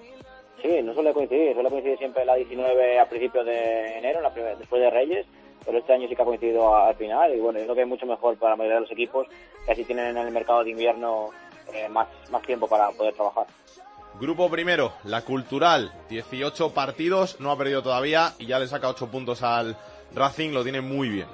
[0.62, 4.56] Sí, no suele coincidir, suele coincidir siempre la 19 a principios de enero, la primera-
[4.56, 5.26] después de Reyes,
[5.66, 7.88] pero este año sí que ha coincidido al final y bueno, yo creo que es
[7.88, 9.28] mucho mejor para la mayoría de los equipos
[9.66, 11.30] que así tienen en el mercado de invierno
[11.74, 13.46] eh, más, más tiempo para poder trabajar.
[14.20, 19.12] Grupo primero, la Cultural, 18 partidos, no ha perdido todavía y ya le saca 8
[19.12, 19.78] puntos al
[20.16, 21.28] Racing, lo tiene muy bien.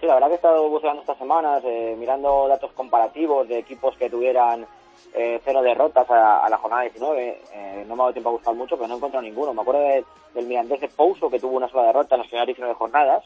[0.00, 3.96] Sí, la verdad que he estado buscando estas semanas, eh, mirando datos comparativos de equipos
[3.98, 4.66] que tuvieran
[5.14, 7.42] eh, cero derrotas a, a la jornada 19.
[7.52, 9.52] Eh, no me ha dado tiempo a buscar mucho, pero no he encontrado ninguno.
[9.52, 10.04] Me acuerdo de-
[10.34, 13.24] del Mirandés de Pouso, que tuvo una sola derrota en las primeras 19 jornadas.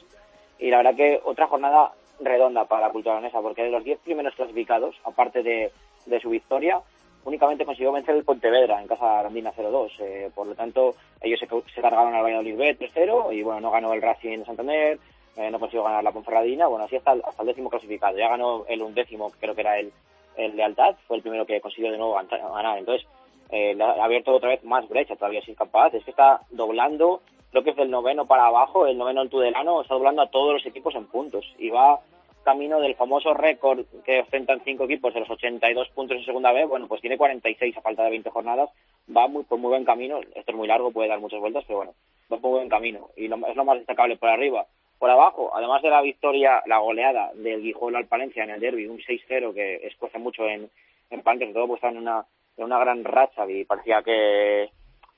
[0.59, 3.99] Y la verdad que otra jornada redonda para la cultura danesa, porque de los 10
[4.01, 5.72] primeros clasificados, aparte de,
[6.07, 6.80] de su victoria,
[7.24, 9.90] únicamente consiguió vencer el Pontevedra en casa Arandina 0-2.
[10.00, 13.70] Eh, por lo tanto, ellos se, se cargaron al Valladolid B 3-0 y bueno, no
[13.70, 14.98] ganó el Racing de Santander,
[15.36, 18.16] eh, no consiguió ganar la Ponferradina, bueno, así hasta hasta el décimo clasificado.
[18.18, 19.92] Ya ganó el undécimo, que creo que era el,
[20.36, 22.78] el Lealtad, fue el primero que consiguió de nuevo gan- ganar.
[22.78, 23.06] Entonces,
[23.50, 25.92] eh, ha abierto otra vez más brecha, todavía sin capaz.
[25.94, 29.82] Es que está doblando, creo que es del noveno para abajo, el noveno el Tudelano,
[29.82, 31.44] está doblando a todos los equipos en puntos.
[31.58, 32.00] Y va
[32.45, 36.64] camino del famoso récord que ostentan cinco equipos de los 82 puntos en segunda B,
[36.66, 38.70] bueno, pues tiene 46 a falta de 20 jornadas,
[39.14, 41.78] va muy, por muy buen camino, esto es muy largo, puede dar muchas vueltas, pero
[41.78, 41.95] bueno,
[42.32, 44.66] va por muy buen camino y lo- es lo más destacable por arriba.
[44.99, 48.86] Por abajo, además de la victoria, la goleada del Guijuelo al Palencia en el derby,
[48.86, 50.68] un 6-0 que escuece mucho en,
[51.11, 52.26] en Palencia, sobre todo pues están en una,
[52.59, 54.68] en una gran racha y parecía que,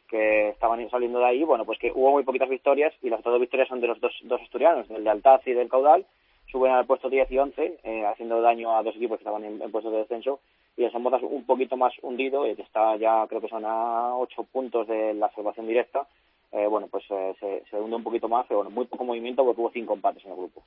[0.09, 3.41] que estaban saliendo de ahí, bueno, pues que hubo muy poquitas victorias y las dos
[3.41, 6.07] victorias son de los dos, dos asturianos, del de Altaz y del Caudal,
[6.53, 9.61] suben al puesto 10 y 11, eh, haciendo daño a dos equipos que estaban en,
[9.61, 10.41] en puestos de descenso,
[10.77, 14.15] y el Sombozas un poquito más hundido, eh, que está ya, creo que son a
[14.17, 16.07] 8 puntos de la salvación directa,
[16.53, 19.45] eh, bueno, pues eh, se, se hunde un poquito más, pero bueno, muy poco movimiento
[19.45, 20.63] porque hubo cinco empates en el grupo.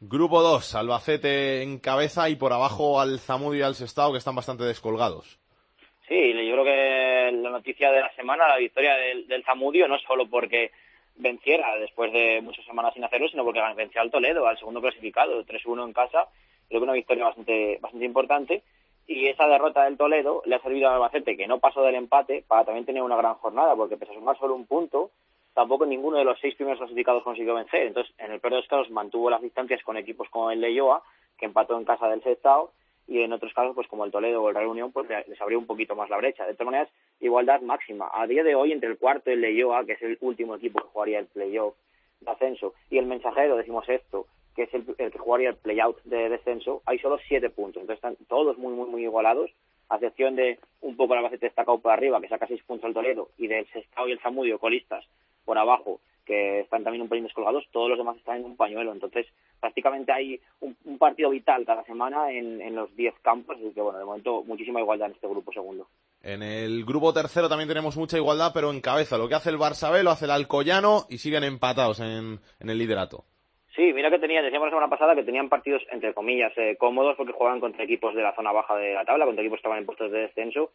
[0.00, 4.34] Grupo 2, Albacete en cabeza y por abajo al Zamudio y al Sestao que están
[4.34, 5.38] bastante descolgados.
[6.08, 9.98] Sí, yo creo que la noticia de la semana, la victoria del, del Zamudio, no
[10.00, 10.72] solo porque
[11.16, 15.44] venciera después de muchas semanas sin hacerlo, sino porque venció al Toledo, al segundo clasificado,
[15.44, 16.26] 3-1 en casa,
[16.68, 18.62] creo que una victoria bastante, bastante importante.
[19.06, 22.44] Y esa derrota del Toledo le ha servido al Albacete, que no pasó del empate,
[22.46, 25.10] para también tener una gran jornada, porque pese a sumar solo un punto,
[25.54, 27.88] tampoco ninguno de los seis primeros clasificados consiguió vencer.
[27.88, 31.02] Entonces, en el peor de los casos, mantuvo las distancias con equipos como el Leyoa,
[31.36, 32.70] que empató en casa del Sestao,
[33.06, 35.58] y en otros casos, pues como el Toledo o el Real Unión, pues les abrió
[35.58, 36.46] un poquito más la brecha.
[36.46, 36.88] De todas maneras,
[37.20, 38.10] igualdad máxima.
[38.12, 40.80] A día de hoy, entre el cuarto y el Leyoa, que es el último equipo
[40.80, 41.74] que jugaría el playoff
[42.20, 46.02] de ascenso, y el Mensajero, decimos esto, que es el, el que jugaría el playout
[46.04, 47.80] de descenso, hay solo siete puntos.
[47.80, 49.50] Entonces están todos muy, muy, muy igualados,
[49.88, 52.94] a excepción de un poco el Albacete destacado por arriba, que saca seis puntos al
[52.94, 55.04] Toledo, y del Sestao y el Zamudio, colistas,
[55.44, 58.92] por abajo, que están también un pelín descolgados, todos los demás están en un pañuelo.
[58.92, 59.26] Entonces,
[59.60, 63.80] prácticamente hay un, un partido vital cada semana en, en los 10 campos, así que
[63.80, 65.88] bueno, de momento muchísima igualdad en este grupo segundo.
[66.22, 69.18] En el grupo tercero también tenemos mucha igualdad, pero en cabeza.
[69.18, 72.70] Lo que hace el Barça B lo hace el Alcoyano y siguen empatados en, en
[72.70, 73.24] el liderato.
[73.74, 77.16] Sí, mira que tenían, decíamos la semana pasada que tenían partidos, entre comillas, eh, cómodos
[77.16, 79.78] porque jugaban contra equipos de la zona baja de la tabla, contra equipos que estaban
[79.78, 80.70] en puestos de descenso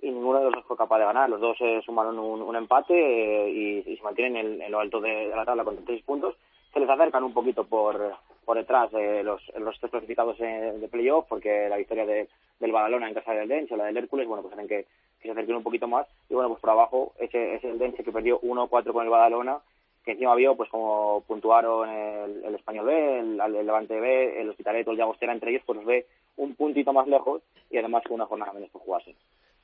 [0.00, 1.28] y ninguno de los dos fue capaz de ganar.
[1.28, 5.00] Los dos eh, sumaron un, un empate eh, y, se mantienen en, en lo alto
[5.00, 6.36] de, la tabla con seis puntos.
[6.72, 10.88] Se les acercan un poquito por, por detrás eh, los, los tres clasificados eh, de
[10.88, 12.28] playoff porque la victoria de,
[12.60, 14.86] del Badalona en casa del Dense o la del Hércules, bueno, pues hacen que,
[15.20, 16.06] se acerquen un poquito más.
[16.30, 19.58] Y bueno, pues por abajo ese es el Dense que perdió 1-4 con el Badalona
[20.02, 24.48] que encima vio pues como puntuaron el, el Español B, el, el Levante B, el
[24.48, 26.06] Hospitalet o el Llagostera entre ellos, pues los ve
[26.38, 29.14] un puntito más lejos y además con una jornada menos por jugarse.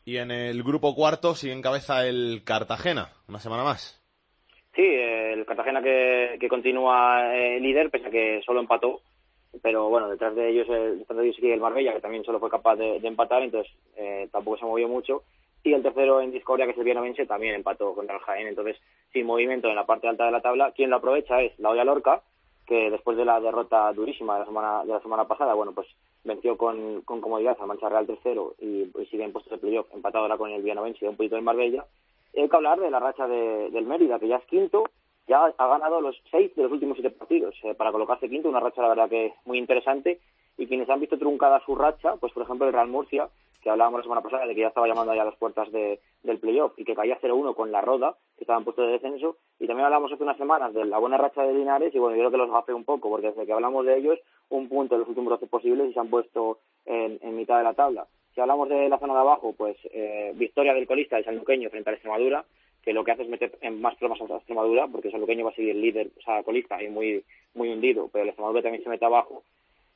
[0.04, 4.00] Y en el grupo cuarto sigue en cabeza el Cartagena, una semana más.
[4.74, 9.00] Sí, el Cartagena que, que continúa eh, líder, pese a que solo empató,
[9.62, 12.50] pero bueno, detrás de ellos, eh, de ellos sigue el Marbella, que también solo fue
[12.50, 15.22] capaz de, empatar, entonces eh, tampoco se movió mucho.
[15.62, 18.76] Y el tercero en discordia, que es el Vianovense, también empató contra el Jaén, entonces
[19.12, 20.72] sin movimiento en la parte alta de la tabla.
[20.72, 22.22] Quien lo aprovecha es la Olla Lorca,
[22.66, 25.86] que después de la derrota durísima de la semana, de la semana pasada, bueno, pues
[26.24, 29.86] venció con, con comodidad al Mancha Real 3-0 y, y sigue en puestos de playoff,
[29.92, 31.84] empatado ahora con el Vianovense y un poquito del Marbella.
[32.32, 34.84] Y hay que hablar de la racha de, del Mérida, que ya es quinto,
[35.26, 38.60] ya ha ganado los seis de los últimos siete partidos eh, para colocarse quinto, una
[38.60, 40.20] racha la verdad que muy interesante.
[40.56, 43.28] Y quienes han visto truncada su racha, pues por ejemplo el Real Murcia,
[43.64, 45.98] que hablábamos la semana pasada de que ya estaba llamando allá a las puertas de,
[46.22, 49.38] del playoff y que caía 0-1 con la Roda, que estaba en puesto de descenso.
[49.58, 52.20] Y también hablamos hace unas semanas de la buena racha de Linares y bueno, yo
[52.22, 54.18] creo que los gafe un poco, porque desde que hablamos de ellos,
[54.50, 57.64] un punto en los últimos 12 posibles y se han puesto en, en mitad de
[57.64, 58.06] la tabla.
[58.34, 61.88] Si hablamos de la zona de abajo, pues eh, victoria del colista del Sanluqueño frente
[61.88, 62.44] a Extremadura,
[62.82, 65.54] que lo que hace es meter en más problemas a Extremadura, porque Sanluqueño va a
[65.54, 69.06] seguir líder, o sea, colista y muy, muy hundido, pero el Extremadura también se mete
[69.06, 69.42] abajo.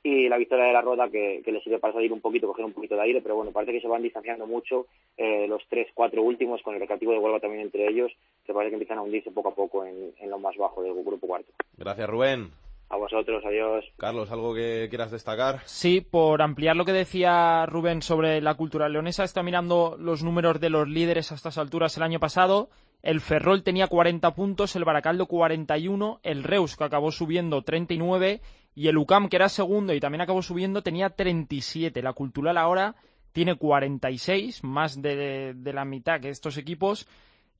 [0.03, 2.64] Y la victoria de la Roda, que, que le sirve para salir un poquito, coger
[2.64, 4.86] un poquito de aire, pero bueno, parece que se van distanciando mucho
[5.16, 8.12] eh, los tres, cuatro últimos, con el recreativo de Huelva también entre ellos,
[8.46, 10.94] que parece que empiezan a hundirse poco a poco en, en lo más bajo del
[10.94, 11.53] grupo cuarto.
[11.76, 12.51] Gracias, Rubén.
[12.91, 13.84] A vosotros, adiós.
[13.99, 15.61] Carlos, ¿algo que quieras destacar?
[15.66, 20.59] Sí, por ampliar lo que decía Rubén sobre la cultura leonesa, está mirando los números
[20.59, 22.70] de los líderes a estas alturas el año pasado.
[23.03, 28.41] El Ferrol tenía 40 puntos, el Baracaldo 41, el Reus, que acabó subiendo 39,
[28.74, 32.01] y el UCAM, que era segundo y también acabó subiendo, tenía 37.
[32.01, 32.95] La Cultural ahora
[33.32, 37.07] tiene 46, más de, de la mitad que estos equipos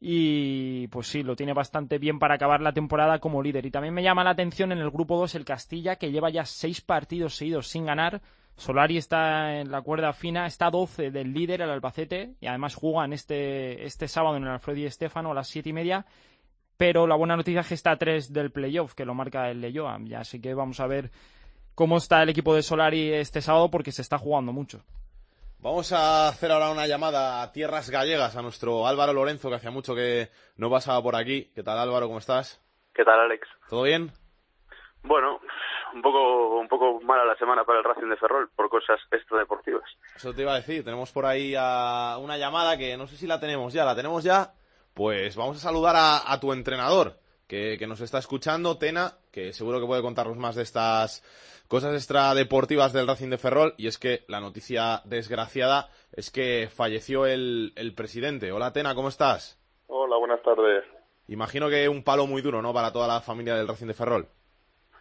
[0.01, 3.67] y pues sí, lo tiene bastante bien para acabar la temporada como líder.
[3.67, 6.45] Y también me llama la atención en el grupo 2 el Castilla, que lleva ya
[6.45, 8.21] seis partidos seguidos sin ganar.
[8.57, 12.75] Solari está en la cuerda fina, está a 12 del líder, el Albacete, y además
[12.75, 16.07] juegan este, este sábado en el Alfredo y Estefano a las siete y media.
[16.77, 19.61] Pero la buena noticia es que está a 3 del playoff, que lo marca el
[19.61, 19.99] Leyoa.
[20.17, 21.11] Así que vamos a ver
[21.75, 24.85] cómo está el equipo de Solari este sábado, porque se está jugando mucho.
[25.61, 29.73] Vamos a hacer ahora una llamada a tierras gallegas a nuestro Álvaro Lorenzo, que hacía
[29.73, 31.51] mucho que no pasaba por aquí.
[31.53, 32.07] ¿Qué tal Álvaro?
[32.07, 32.63] ¿Cómo estás?
[32.95, 33.49] ¿Qué tal, Alex?
[33.69, 34.13] ¿Todo bien?
[35.03, 35.41] Bueno,
[35.95, 39.83] un poco, un poco mala la semana para el Racing de Ferrol por cosas extradeportivas.
[40.15, 43.27] Eso te iba a decir, tenemos por ahí a una llamada que no sé si
[43.27, 44.53] la tenemos ya, la tenemos ya.
[44.95, 49.53] Pues vamos a saludar a, a tu entrenador, que, que nos está escuchando, Tena, que
[49.53, 51.23] seguro que puede contarnos más de estas
[51.69, 53.75] cosas extradeportivas del Racing de Ferrol.
[53.77, 58.51] Y es que la noticia desgraciada es que falleció el, el presidente.
[58.51, 59.57] Hola, Tena, ¿cómo estás?
[59.87, 60.85] Hola, buenas tardes.
[61.29, 62.73] Imagino que un palo muy duro, ¿no?
[62.73, 64.27] Para toda la familia del Racing de Ferrol.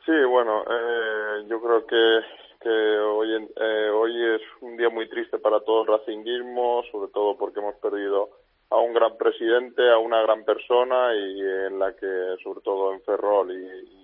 [0.05, 2.19] Sí, bueno, eh, yo creo que,
[2.61, 7.37] que hoy, eh, hoy es un día muy triste para todo el racinguismo, sobre todo
[7.37, 8.29] porque hemos perdido
[8.69, 13.01] a un gran presidente, a una gran persona y en la que, sobre todo en
[13.01, 13.96] Ferrol y,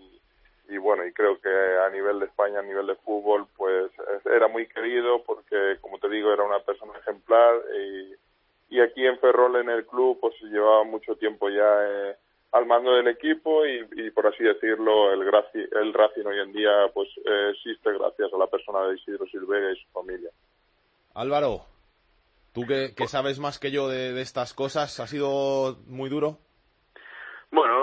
[0.74, 4.26] y, bueno, y creo que a nivel de España, a nivel de fútbol, pues es-
[4.26, 9.20] era muy querido porque, como te digo, era una persona ejemplar y, y aquí en
[9.20, 12.16] Ferrol, en el club, pues llevaba mucho tiempo ya eh,
[12.54, 16.54] al mando del equipo y, y, por así decirlo, el, Graci- el Racing hoy en
[16.54, 20.30] día pues eh, existe gracias a la persona de Isidro Silvega y su familia.
[21.16, 21.66] Álvaro,
[22.54, 26.38] tú que, que sabes más que yo de, de estas cosas, ¿ha sido muy duro?
[27.52, 27.83] Bueno,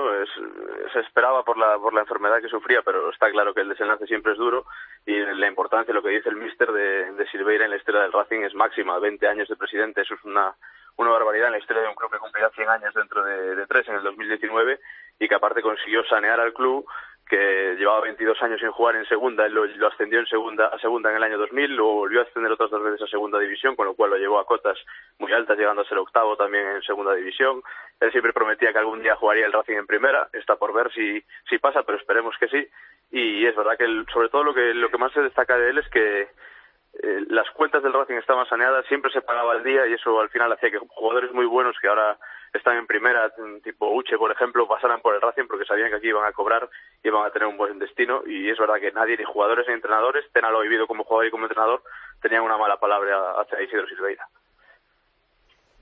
[0.93, 4.07] se esperaba por la, por la enfermedad que sufría, pero está claro que el desenlace
[4.07, 4.67] siempre es duro
[5.07, 8.13] y la importancia, lo que dice el míster de, de Silveira en la historia del
[8.13, 8.99] Racing es máxima.
[8.99, 10.55] 20 años de presidente, eso es una,
[10.97, 13.67] una barbaridad en la historia de un club que cumplirá 100 años dentro de, de
[13.67, 14.81] tres en el 2019
[15.19, 16.87] y que aparte consiguió sanear al club
[17.31, 21.17] que llevaba 22 años sin jugar en segunda, lo, ascendió en segunda, a segunda en
[21.17, 23.95] el año 2000, luego volvió a ascender otras dos veces a segunda división, con lo
[23.95, 24.77] cual lo llevó a cotas
[25.21, 27.63] muy altas, llegando a ser octavo también en segunda división.
[28.01, 31.25] Él siempre prometía que algún día jugaría el Racing en primera, está por ver si,
[31.49, 32.67] si pasa, pero esperemos que sí.
[33.13, 35.79] Y es verdad que sobre todo lo que, lo que más se destaca de él
[35.79, 39.93] es que eh, las cuentas del Racing estaban saneadas, siempre se pagaba al día y
[39.93, 42.19] eso al final hacía que jugadores muy buenos que ahora
[42.59, 43.33] están en primera,
[43.63, 46.69] tipo Uche, por ejemplo, pasaran por el Racing porque sabían que aquí iban a cobrar
[47.03, 49.75] y iban a tener un buen destino y es verdad que nadie, ni jugadores ni
[49.75, 51.83] entrenadores, Tena lo ha vivido como jugador y como entrenador,
[52.21, 54.27] tenían una mala palabra hacia Isidro Silveira.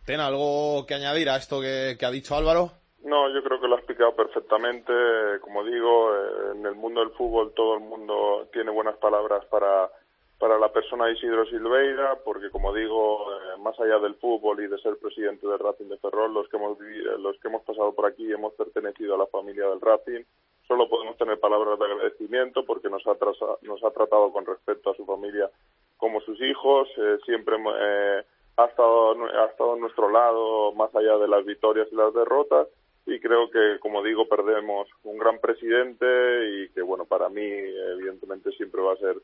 [0.04, 2.72] ¿Ten algo que añadir a esto que, que ha dicho Álvaro?
[3.04, 4.92] No, yo creo que lo ha explicado perfectamente.
[5.40, 9.90] Como digo, eh, en el mundo del fútbol todo el mundo tiene buenas palabras para,
[10.39, 14.78] para la persona Isidro Silveira, porque como digo, eh, más allá del fútbol y de
[14.78, 18.07] ser presidente del Racing de Ferrol, los que hemos vivido, los que hemos pasado por
[18.07, 20.22] aquí hemos pertenecido a la familia del Racing,
[20.66, 24.91] solo podemos tener palabras de agradecimiento porque nos ha, trasa- nos ha tratado con respeto
[24.91, 25.51] a su familia
[25.97, 28.22] como sus hijos, eh, siempre eh,
[28.59, 32.68] ha, estado, ha estado a nuestro lado más allá de las victorias y las derrotas.
[33.07, 36.07] Y creo que, como digo, perdemos un gran presidente
[36.51, 39.16] y que, bueno, para mí, evidentemente, siempre va a ser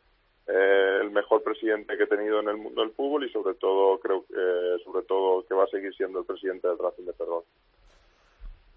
[0.47, 3.99] eh, el mejor presidente que he tenido en el mundo del fútbol y, sobre todo,
[3.99, 7.45] creo que, sobre todo, que va a seguir siendo el presidente del Racing de Ferrol.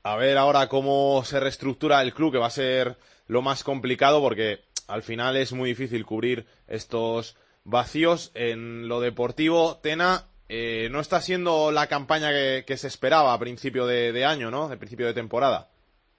[0.03, 2.95] A ver ahora cómo se reestructura el club, que va a ser
[3.27, 8.31] lo más complicado porque al final es muy difícil cubrir estos vacíos.
[8.33, 13.39] En lo deportivo, Tena, eh, no está siendo la campaña que, que se esperaba a
[13.39, 14.69] principio de, de año, ¿no?
[14.69, 15.67] De principio de temporada.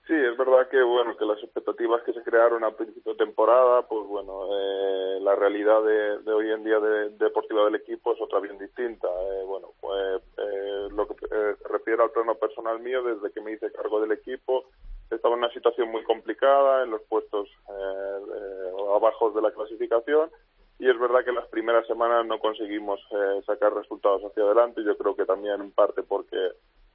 [0.06, 3.82] Sí, es verdad que bueno que las expectativas que se crearon a principio de temporada,
[3.88, 4.87] pues bueno, eh,
[5.28, 9.08] la realidad de, de hoy en día de, deportiva del equipo es otra bien distinta.
[9.08, 13.42] Eh, bueno, pues, eh, lo que eh, se refiere al plano personal mío, desde que
[13.42, 14.64] me hice cargo del equipo,
[15.10, 20.30] estaba en una situación muy complicada en los puestos eh, eh, abajo de la clasificación
[20.78, 24.82] y es verdad que las primeras semanas no conseguimos eh, sacar resultados hacia adelante.
[24.84, 26.36] Yo creo que también en parte porque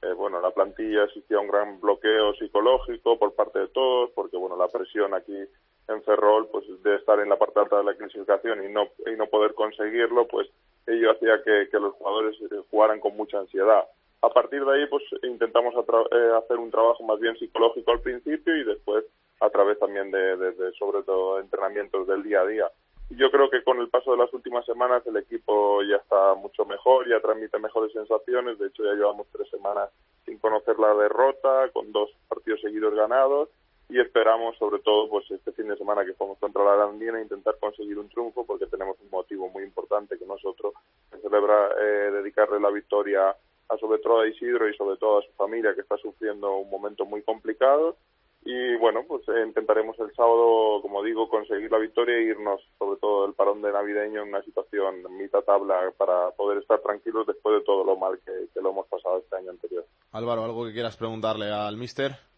[0.02, 4.36] eh, bueno, en la plantilla existía un gran bloqueo psicológico por parte de todos, porque
[4.36, 5.36] bueno, la presión aquí
[5.88, 9.16] en Ferrol, pues de estar en la parte alta de la clasificación y no y
[9.16, 10.48] no poder conseguirlo, pues
[10.86, 13.84] ello hacía que, que los jugadores eh, jugaran con mucha ansiedad.
[14.22, 18.56] A partir de ahí, pues intentamos eh, hacer un trabajo más bien psicológico al principio
[18.56, 19.04] y después
[19.40, 22.66] a través también de, de- de, sobre todo entrenamientos del día a día.
[23.10, 26.64] Yo creo que con el paso de las últimas semanas el equipo ya está mucho
[26.64, 28.58] mejor, ya transmite mejores sensaciones.
[28.58, 29.90] De hecho, ya llevamos tres semanas
[30.24, 33.50] sin conocer la derrota, con dos partidos seguidos ganados.
[33.94, 37.54] Y esperamos, sobre todo, pues este fin de semana que jugamos contra la Arandina, intentar
[37.60, 40.74] conseguir un triunfo, porque tenemos un motivo muy importante que nosotros
[41.12, 43.30] que celebra eh, dedicarle la victoria
[43.68, 46.70] a sobre todo a Isidro y sobre todo a su familia, que está sufriendo un
[46.70, 47.96] momento muy complicado
[48.44, 52.98] y bueno, pues eh, intentaremos el sábado, como digo, conseguir la victoria e irnos, sobre
[52.98, 57.60] todo del parón de navideño, en una situación mitad tabla para poder estar tranquilos después
[57.60, 59.86] de todo lo mal que, que lo hemos pasado este año anterior.
[60.10, 62.33] Álvaro, ¿algo que quieras preguntarle al mister?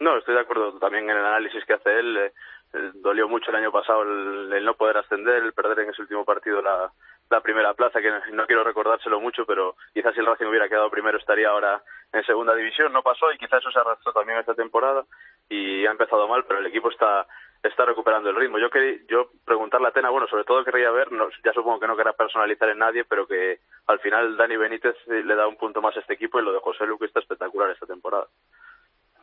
[0.00, 2.16] No, estoy de acuerdo también en el análisis que hace él.
[2.16, 2.32] eh,
[2.74, 6.24] eh, dolió mucho el año pasado el, no poder ascender, el perder en ese último
[6.24, 6.90] partido la,
[7.30, 10.90] la primera plaza, que no, quiero recordárselo mucho, pero quizás si el Racing hubiera quedado
[10.90, 11.82] primero estaría ahora
[12.12, 12.92] en segunda división.
[12.92, 15.04] No pasó y quizás eso se arrastró también esta temporada
[15.48, 17.26] y ha empezado mal, pero el equipo está
[17.62, 18.58] está recuperando el ritmo.
[18.58, 21.88] Yo quería, yo preguntarle a Tena, bueno, sobre todo querría ver, no, ya supongo que
[21.88, 25.80] no querrá personalizar en nadie, pero que al final Dani Benítez le da un punto
[25.82, 28.26] más a este equipo y lo de José Lu que está espectacular esta temporada.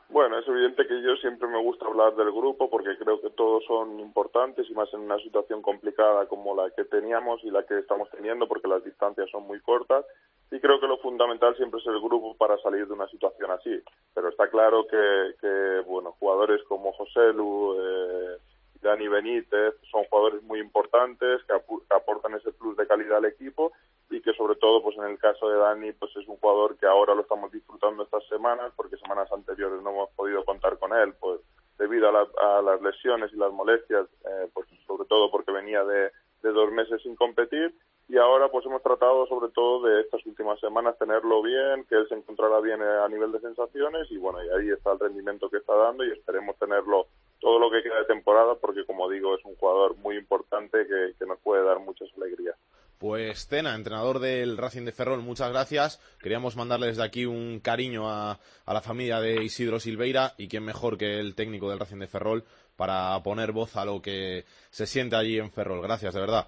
[0.10, 3.64] Bueno, es evidente que yo siempre me gusta hablar del grupo porque creo que todos
[3.66, 7.80] son importantes y más en una situación complicada como la que teníamos y la que
[7.80, 10.06] estamos teniendo porque las distancias son muy cortas
[10.52, 13.82] y creo que lo fundamental siempre es el grupo para salir de una situación así.
[14.14, 18.38] Pero está claro que, que bueno, jugadores como José Lu, eh,
[18.84, 21.54] Dani Benítez son jugadores muy importantes que,
[21.96, 23.72] aportan ese plus de calidad al equipo
[24.10, 26.86] y que sobre todo pues en el caso de Dani pues es un jugador que
[26.86, 31.14] ahora lo estamos disfrutando estas semanas porque semanas anteriores no hemos podido contar con él
[31.20, 31.40] pues
[31.80, 35.84] debido a, la, a las lesiones y las molestias eh, pues sobre todo porque venía
[35.84, 36.12] de,
[36.42, 37.74] dos meses sin competir
[38.10, 42.08] y ahora pues hemos tratado sobre todo de estas últimas semanas tenerlo bien, que él
[42.10, 45.58] se encontrara bien a nivel de sensaciones y bueno, y ahí está el rendimiento que
[45.58, 47.08] está dando y esperemos tenerlo
[47.44, 51.14] todo lo que queda de temporada porque como digo es un jugador muy importante que,
[51.20, 52.56] que nos puede dar muchas alegrías.
[52.98, 56.00] Pues Tena, entrenador del Racing de Ferrol, muchas gracias.
[56.22, 60.64] Queríamos mandarle desde aquí un cariño a, a, la familia de Isidro Silveira y quién
[60.64, 62.46] mejor que el técnico del Racing de Ferrol
[62.78, 65.82] para poner voz a lo que se siente allí en Ferrol.
[65.82, 66.48] Gracias, de verdad.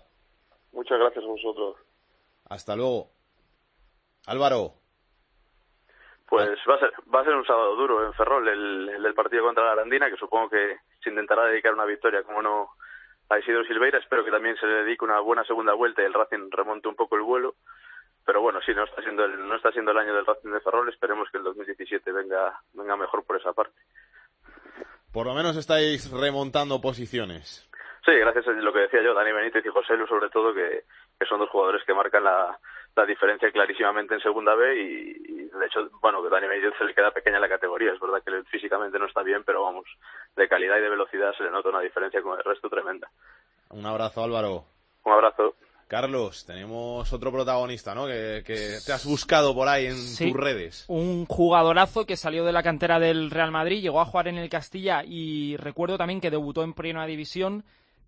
[0.71, 1.75] Muchas gracias a vosotros.
[2.47, 3.09] Hasta luego.
[4.25, 4.84] Álvaro.
[6.27, 9.13] Pues va a ser, va a ser un sábado duro en Ferrol, el, el del
[9.13, 12.69] partido contra la Arandina, que supongo que se intentará dedicar una victoria, como no
[13.29, 13.99] a Isidro Silveira.
[13.99, 16.95] Espero que también se le dedique una buena segunda vuelta y el Racing remonte un
[16.95, 17.55] poco el vuelo.
[18.25, 20.59] Pero bueno, sí, no está siendo el, no está siendo el año del Racing de
[20.61, 20.89] Ferrol.
[20.89, 23.75] Esperemos que el 2017 venga, venga mejor por esa parte.
[25.13, 27.69] Por lo menos estáis remontando posiciones.
[28.03, 30.83] Sí, gracias a lo que decía yo, Dani Benítez y José Lu, sobre todo, que,
[31.19, 32.59] que son dos jugadores que marcan la,
[32.95, 36.85] la diferencia clarísimamente en segunda B y, y, de hecho, bueno, que Dani Benítez se
[36.85, 37.91] le queda pequeña la categoría.
[37.93, 39.85] Es verdad que físicamente no está bien, pero vamos,
[40.35, 43.09] de calidad y de velocidad se le nota una diferencia con el resto tremenda.
[43.69, 44.65] Un abrazo, Álvaro.
[45.03, 45.55] Un abrazo.
[45.87, 48.07] Carlos, tenemos otro protagonista, ¿no?
[48.07, 50.85] Que, que te has buscado por ahí en sí, tus redes.
[50.87, 54.49] Un jugadorazo que salió de la cantera del Real Madrid, llegó a jugar en el
[54.49, 57.63] Castilla y recuerdo también que debutó en Primera División.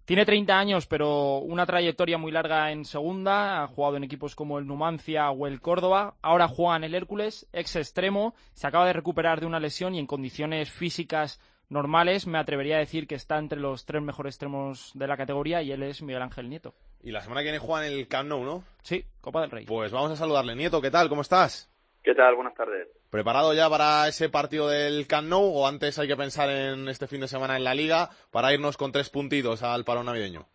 [0.07, 3.61] Tiene 30 años, pero una trayectoria muy larga en segunda.
[3.61, 6.15] Ha jugado en equipos como el Numancia o el Córdoba.
[6.21, 8.33] Ahora juega en el Hércules, ex extremo.
[8.53, 12.79] Se acaba de recuperar de una lesión y en condiciones físicas normales me atrevería a
[12.79, 16.21] decir que está entre los tres mejores extremos de la categoría y él es Miguel
[16.21, 16.73] Ángel Nieto.
[17.03, 18.63] Y la semana que viene juega en el Camp Nou, ¿no?
[18.83, 19.65] Sí, Copa del Rey.
[19.65, 20.55] Pues vamos a saludarle.
[20.55, 21.09] Nieto, ¿qué tal?
[21.09, 21.69] ¿Cómo estás?
[22.01, 22.33] ¿Qué tal?
[22.33, 22.87] Buenas tardes.
[23.09, 27.21] ¿Preparado ya para ese partido del Camp o antes hay que pensar en este fin
[27.21, 30.45] de semana en la Liga para irnos con tres puntitos al paro navideño?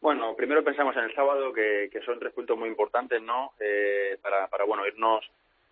[0.00, 3.52] Bueno, primero pensamos en el sábado, que, son tres puntos muy importantes, ¿no?
[3.58, 5.24] Eh, para, para, bueno, irnos,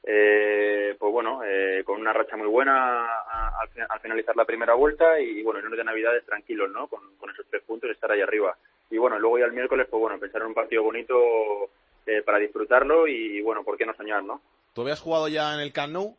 [0.05, 5.20] eh, pues bueno, eh, con una racha muy buena al, al, finalizar la primera vuelta
[5.20, 6.88] y, bueno, irnos de Navidades tranquilos, ¿no?
[6.88, 8.57] Con, esos tres puntos y estar ahí arriba.
[8.90, 11.70] Y bueno, luego ya el miércoles, pues bueno, pensar en un partido bonito
[12.07, 14.40] eh, para disfrutarlo y, bueno, ¿por qué no soñar, no?
[14.73, 16.16] ¿Tú habías jugado ya en el Camp Nou?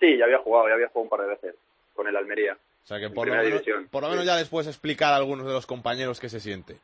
[0.00, 1.54] Sí, ya había jugado, ya había jugado un par de veces
[1.94, 2.56] con el Almería.
[2.84, 4.28] O sea que por, lo menos, por lo menos, sí.
[4.28, 6.76] ya les puedes explicar a algunos de los compañeros qué se siente.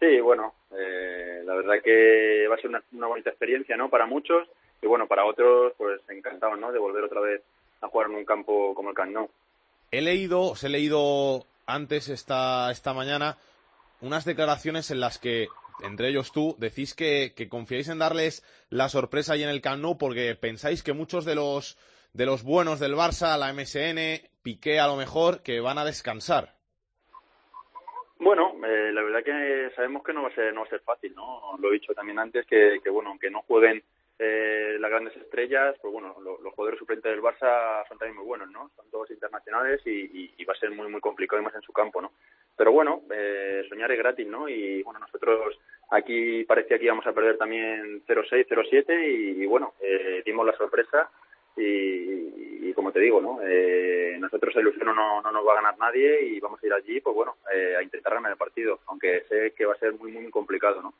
[0.00, 3.90] Sí, bueno, eh, la verdad que va a ser una, una, bonita experiencia, ¿no?
[3.90, 4.48] Para muchos
[4.82, 6.72] y bueno, para otros, pues encantados, ¿no?
[6.72, 7.42] De volver otra vez
[7.80, 9.30] a jugar en un campo como el Camp Nou.
[9.92, 13.36] He leído, os he leído antes esta, esta mañana
[14.00, 15.48] unas declaraciones en las que
[15.82, 19.80] entre ellos tú, decís que, que confiáis en darles la sorpresa ahí en el Camp
[19.98, 21.78] porque pensáis que muchos de los
[22.12, 26.54] de los buenos del Barça, la MSN, Piqué a lo mejor, que van a descansar.
[28.18, 30.34] Bueno, eh, la verdad que sabemos que no va a
[30.68, 31.56] ser fácil, ¿no?
[31.58, 33.82] Lo he dicho también antes que, que bueno, aunque no jueguen
[34.18, 38.26] eh, las grandes estrellas, pues bueno, lo, los jugadores suplentes del Barça son también muy
[38.26, 38.70] buenos, ¿no?
[38.76, 41.62] Son todos internacionales y, y, y va a ser muy muy complicado y más en
[41.62, 42.12] su campo, ¿no?
[42.60, 44.46] Pero bueno, eh, soñar es gratis, ¿no?
[44.46, 45.58] Y bueno, nosotros
[45.88, 51.10] aquí parecía que íbamos a perder también 0-6, 0-7 y, bueno, eh, dimos la sorpresa
[51.56, 53.40] y, como te digo, ¿no?
[53.42, 56.74] Eh, nosotros el ilusión no, no nos va a ganar nadie y vamos a ir
[56.74, 57.36] allí, pues bueno,
[57.78, 60.92] a intentar ganar el partido, aunque sé que va a ser muy, muy complicado, ¿no?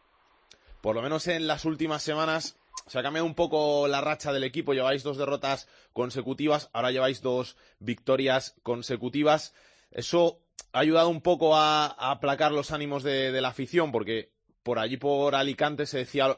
[0.81, 4.45] Por lo menos en las últimas semanas se ha cambiado un poco la racha del
[4.45, 4.73] equipo.
[4.73, 9.55] Lleváis dos derrotas consecutivas, ahora lleváis dos victorias consecutivas.
[9.91, 10.39] Eso
[10.73, 14.31] ha ayudado un poco a, aplacar los ánimos de, de, la afición, porque
[14.63, 16.37] por allí, por Alicante, se decía,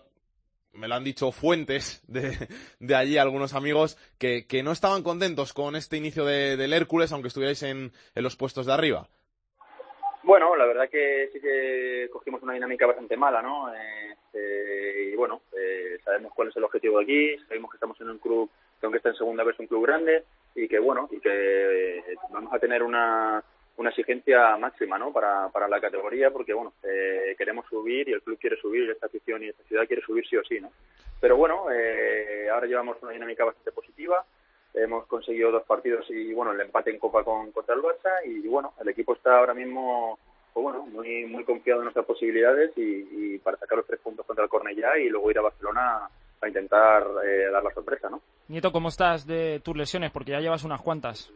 [0.75, 2.49] me lo han dicho fuentes de,
[2.81, 7.29] de allí, algunos amigos, que, no estaban contentos con este inicio de, del Hércules, aunque
[7.29, 9.09] estuvierais en, los puestos de arriba.
[10.23, 13.75] Bueno, la verdad que sí que cogimos una dinámica bastante mala, ¿no?
[13.75, 18.01] Eh, eh, y bueno, eh, sabemos cuál es el objetivo de aquí, sabemos que estamos
[18.01, 18.49] en un club
[18.79, 22.53] que aunque está en segunda vez un club grande y que bueno, y que vamos
[22.53, 23.43] a tener una
[23.77, 25.13] una exigencia máxima ¿no?
[25.13, 28.91] para, para la categoría porque bueno eh, queremos subir y el club quiere subir y
[28.91, 30.71] esta afición y esta ciudad quiere subir sí o sí no
[31.23, 34.25] pero bueno eh, ahora llevamos una dinámica bastante positiva.
[34.75, 38.41] Hemos conseguido dos partidos y bueno el empate en Copa con contra el Barça y
[38.49, 40.19] bueno el equipo está ahora mismo
[40.53, 44.27] pues bueno muy muy confiado en nuestras posibilidades y, y para sacar los tres puntos
[44.27, 46.09] contra el Cornellá y luego ir a Barcelona
[46.41, 50.41] a intentar eh, dar la sorpresa no Nieto cómo estás de tus lesiones porque ya
[50.41, 51.31] llevas unas cuantas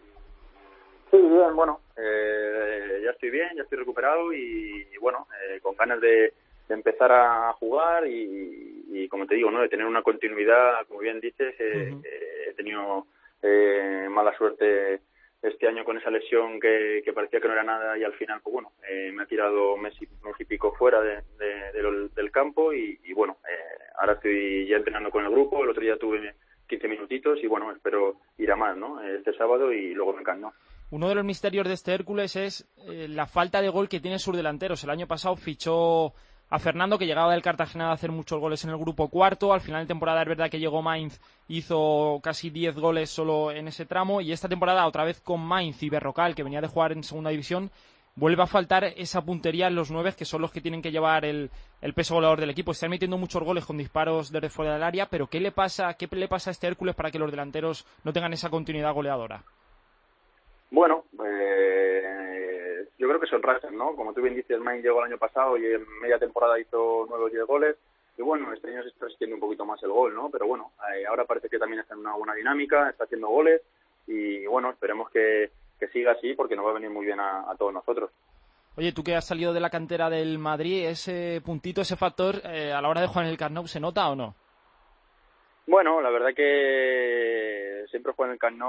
[1.16, 5.74] Sí, bien, bueno, eh, ya estoy bien, ya estoy recuperado y, y bueno, eh, con
[5.74, 6.34] ganas de,
[6.68, 9.62] de, empezar a jugar y, y, como te digo, ¿no?
[9.62, 12.02] de tener una continuidad, como bien dices, eh, uh -huh.
[12.50, 13.06] he tenido
[13.42, 15.00] eh, mala suerte
[15.40, 18.40] este año con esa lesión que, que, parecía que no era nada y al final,
[18.42, 22.08] pues bueno, eh, me ha tirado mes y, mes y pico fuera de, de, de,
[22.14, 25.82] del campo y, y bueno, eh, ahora estoy ya entrenando con el grupo, el otro
[25.82, 26.34] día tuve
[26.68, 29.00] 15 minutitos y bueno, espero ir a más, ¿no?
[29.02, 30.52] Este sábado y luego me encanto.
[30.90, 34.20] Uno de los misterios de este Hércules es eh, la falta de gol que tiene
[34.20, 34.84] sus delanteros.
[34.84, 36.14] El año pasado fichó
[36.48, 39.52] a Fernando, que llegaba del Cartagena a hacer muchos goles en el grupo cuarto.
[39.52, 43.66] Al final de temporada es verdad que llegó Mainz, hizo casi 10 goles solo en
[43.66, 44.20] ese tramo.
[44.20, 47.30] Y esta temporada, otra vez con Mainz y Berrocal, que venía de jugar en segunda
[47.30, 47.72] división,
[48.14, 51.24] vuelve a faltar esa puntería en los nueve, que son los que tienen que llevar
[51.24, 51.50] el,
[51.82, 52.70] el peso goleador del equipo.
[52.70, 56.08] Están metiendo muchos goles con disparos desde fuera del área, pero ¿qué le pasa, qué
[56.12, 59.42] le pasa a este Hércules para que los delanteros no tengan esa continuidad goleadora?
[60.70, 63.94] Bueno, eh, yo creo que son rachas, ¿no?
[63.94, 67.24] Como tú bien dices, Main llegó el año pasado y en media temporada hizo nueve
[67.24, 67.76] o diez goles.
[68.18, 70.30] Y bueno, este año se está extiende un poquito más el gol, ¿no?
[70.30, 73.60] Pero bueno, eh, ahora parece que también está en una buena dinámica, está haciendo goles
[74.06, 77.54] y bueno, esperemos que, que siga así porque nos va a venir muy bien a,
[77.58, 78.10] todos nosotros.
[78.76, 82.72] Oye, tú que has salido de la cantera del Madrid, ese puntito, ese factor, eh,
[82.72, 84.34] a la hora de jugar en el Camp ¿se nota o no?
[85.66, 88.62] Bueno, la verdad que siempre jugar en el Camp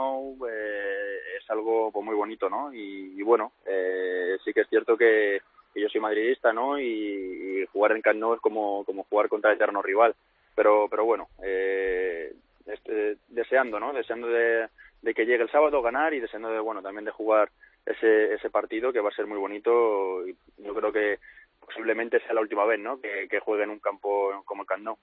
[0.50, 2.74] eh, es algo pues, muy bonito, ¿no?
[2.74, 5.42] Y, bueno, eh, sí que es cierto que,
[5.76, 6.80] yo soy madridista, ¿no?
[6.80, 10.16] Y, jugar en Nou es como, como jugar contra el eterno rival.
[10.56, 12.34] Pero, pero bueno, eh,
[12.66, 13.94] este, deseando, ¿no?
[13.94, 14.68] Deseando de,
[15.14, 17.50] que llegue el sábado, ganar y deseando de, bueno, también de jugar
[17.86, 20.28] ese, ese partido que va a ser muy bonito.
[20.28, 21.20] Y yo creo que
[21.60, 23.00] posiblemente sea la última vez, ¿no?
[23.00, 24.98] Que, que juegue en un campo como el Camp.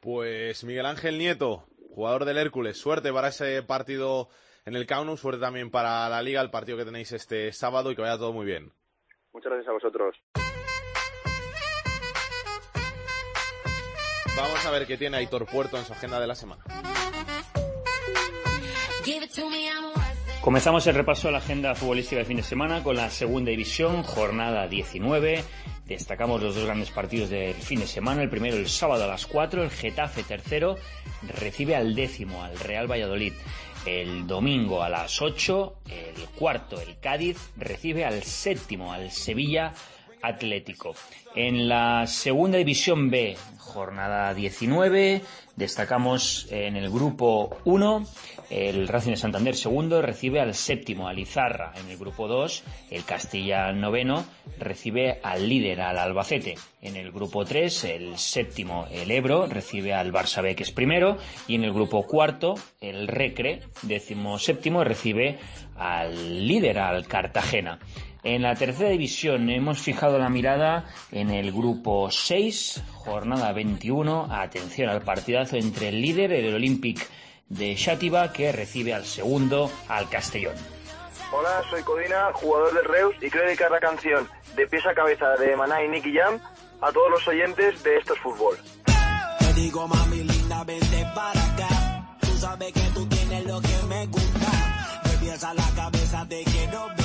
[0.00, 4.28] Pues Miguel Ángel Nieto, jugador del Hércules, suerte para ese partido
[4.64, 7.90] en el Camp Nou, suerte también para la Liga, el partido que tenéis este sábado
[7.90, 8.72] y que vaya todo muy bien.
[9.32, 10.16] Muchas gracias a vosotros.
[14.36, 16.62] Vamos a ver qué tiene Aitor Puerto en su agenda de la semana.
[20.40, 24.04] Comenzamos el repaso de la agenda futbolística del fin de semana con la segunda división,
[24.04, 25.42] jornada 19.
[25.84, 28.22] Destacamos los dos grandes partidos del fin de semana.
[28.22, 30.76] El primero el sábado a las 4, el Getafe tercero
[31.40, 33.32] recibe al décimo, al Real Valladolid.
[33.84, 39.74] El domingo a las 8, el cuarto, el Cádiz, recibe al séptimo, al Sevilla
[40.22, 40.94] Atlético.
[41.34, 45.22] En la segunda división B, jornada 19,
[45.56, 48.04] destacamos en el grupo 1,
[48.50, 51.72] el Racing de Santander segundo recibe al séptimo, al Izarra.
[51.76, 54.24] En el grupo 2, el Castilla noveno
[54.58, 56.54] recibe al líder, al Albacete.
[56.80, 61.18] En el grupo 3, el séptimo, el Ebro, recibe al Barça B, que es primero.
[61.46, 65.38] Y en el grupo cuarto, el Recre, décimo séptimo, recibe
[65.76, 67.78] al líder, al Cartagena.
[68.30, 74.28] En la tercera división hemos fijado la mirada en el grupo 6, jornada 21.
[74.30, 77.08] Atención al partidazo entre el líder, el Olympic
[77.48, 80.56] de Xàtiva, que recibe al segundo, al Castellón.
[81.32, 85.36] Hola, soy Codina, jugador de Reus, y quiero dedicar la canción de pies a cabeza
[85.36, 86.38] de Maná y Nicky Jam
[86.82, 88.58] a todos los oyentes de Esto es Fútbol.
[89.38, 92.18] Te digo, mami linda, vente para acá.
[92.20, 95.00] Tú sabes que tú tienes lo que me gusta.
[95.04, 96.97] Me pies a la cabeza, te quiero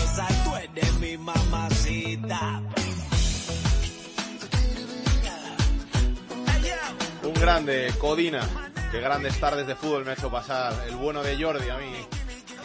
[7.24, 8.48] Un grande, Codina.
[8.92, 11.92] Qué grandes tardes de fútbol me ha hecho pasar el bueno de Jordi a mí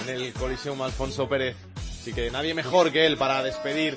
[0.02, 1.56] en el Coliseum Alfonso Pérez.
[1.76, 3.96] Así que nadie mejor que él para despedir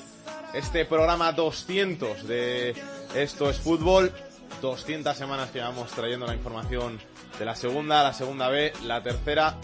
[0.54, 2.74] este programa 200 de
[3.14, 4.12] Esto es Fútbol.
[4.62, 6.98] 200 semanas que vamos trayendo la información
[7.38, 9.58] de la segunda, la segunda B, la tercera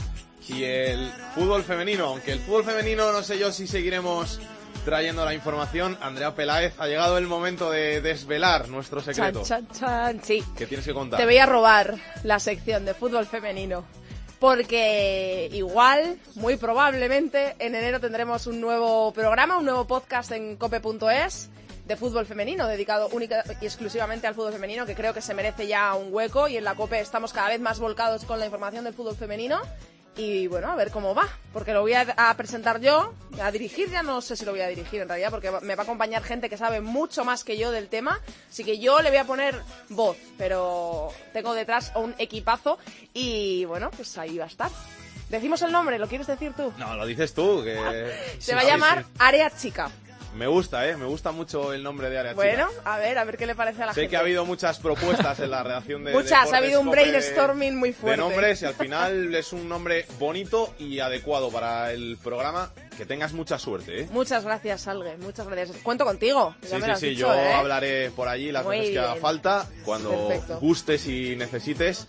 [0.49, 2.07] y el fútbol femenino.
[2.07, 4.40] Aunque el fútbol femenino no sé yo si seguiremos
[4.84, 5.99] trayendo la información.
[6.01, 9.42] Andrea Peláez, ha llegado el momento de desvelar nuestro secreto.
[9.44, 10.20] Chan, chan, chan.
[10.24, 10.42] Sí.
[10.57, 11.18] ¿Qué tienes que contar?
[11.18, 13.84] Te voy a robar la sección de fútbol femenino.
[14.38, 21.51] Porque igual, muy probablemente, en enero tendremos un nuevo programa, un nuevo podcast en cope.es
[21.84, 25.66] de fútbol femenino, dedicado única y exclusivamente al fútbol femenino, que creo que se merece
[25.66, 28.84] ya un hueco y en la COPE estamos cada vez más volcados con la información
[28.84, 29.61] del fútbol femenino.
[30.19, 33.89] Y bueno, a ver cómo va, porque lo voy a, a, presentar yo, a dirigir,
[33.89, 36.25] ya no sé si lo voy a dirigir en realidad, porque me va a acompañar
[36.25, 39.25] gente que sabe mucho más que yo del tema, así que yo le voy a
[39.25, 39.55] poner
[39.89, 42.79] voz, pero tengo detrás un equipazo
[43.14, 44.71] y bueno, pues ahí va a estar.
[45.31, 46.73] Decimos el nombre, ¿lo quieres decir tú?
[46.79, 47.79] No, lo dices tú, que...
[48.41, 49.89] Se va a llamar Área Chica.
[50.39, 50.97] Me gusta, ¿eh?
[50.97, 52.95] Me gusta mucho el nombre de Área Bueno, Chica.
[52.95, 54.11] a ver, a ver qué le parece a la sé gente.
[54.11, 57.76] que ha habido muchas propuestas en la redacción de Muchas, ha habido un Deportes brainstorming
[57.76, 58.20] muy de fuerte.
[58.20, 62.70] nombres y al final es un nombre bonito y adecuado para el programa.
[62.97, 64.09] Que tengas mucha suerte, ¿eh?
[64.11, 65.76] Muchas gracias, Salgue, muchas gracias.
[65.82, 66.55] Cuento contigo.
[66.62, 67.53] Sí, sí, sí, dicho, yo ¿eh?
[67.55, 69.22] hablaré por allí las Muy veces que haga bien.
[69.22, 70.61] falta, cuando Perfecto.
[70.61, 72.07] gustes y necesites.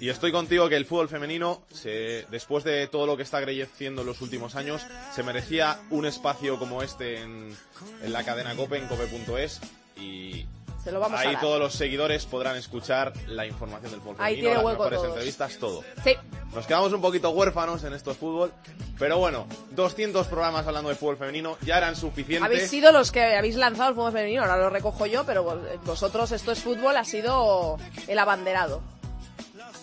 [0.00, 4.02] Y estoy contigo que el fútbol femenino, se, después de todo lo que está creciendo
[4.02, 4.82] en los últimos años,
[5.14, 7.56] se merecía un espacio como este en,
[8.02, 9.60] en la cadena Cope, en cope.es.
[9.96, 10.44] Y
[10.84, 11.40] Se lo vamos a ahí dar.
[11.40, 15.08] todos los seguidores podrán escuchar la información del fútbol femenino, las mejores todos.
[15.14, 15.82] entrevistas, todo.
[16.04, 16.14] Sí.
[16.54, 18.52] Nos quedamos un poquito huérfanos en esto de fútbol,
[18.98, 22.42] pero bueno, 200 programas hablando de fútbol femenino ya eran suficientes.
[22.46, 25.58] Habéis sido los que habéis lanzado el fútbol femenino, ahora lo recojo yo, pero vos-
[25.84, 27.76] vosotros esto es fútbol, ha sido
[28.08, 28.80] el abanderado.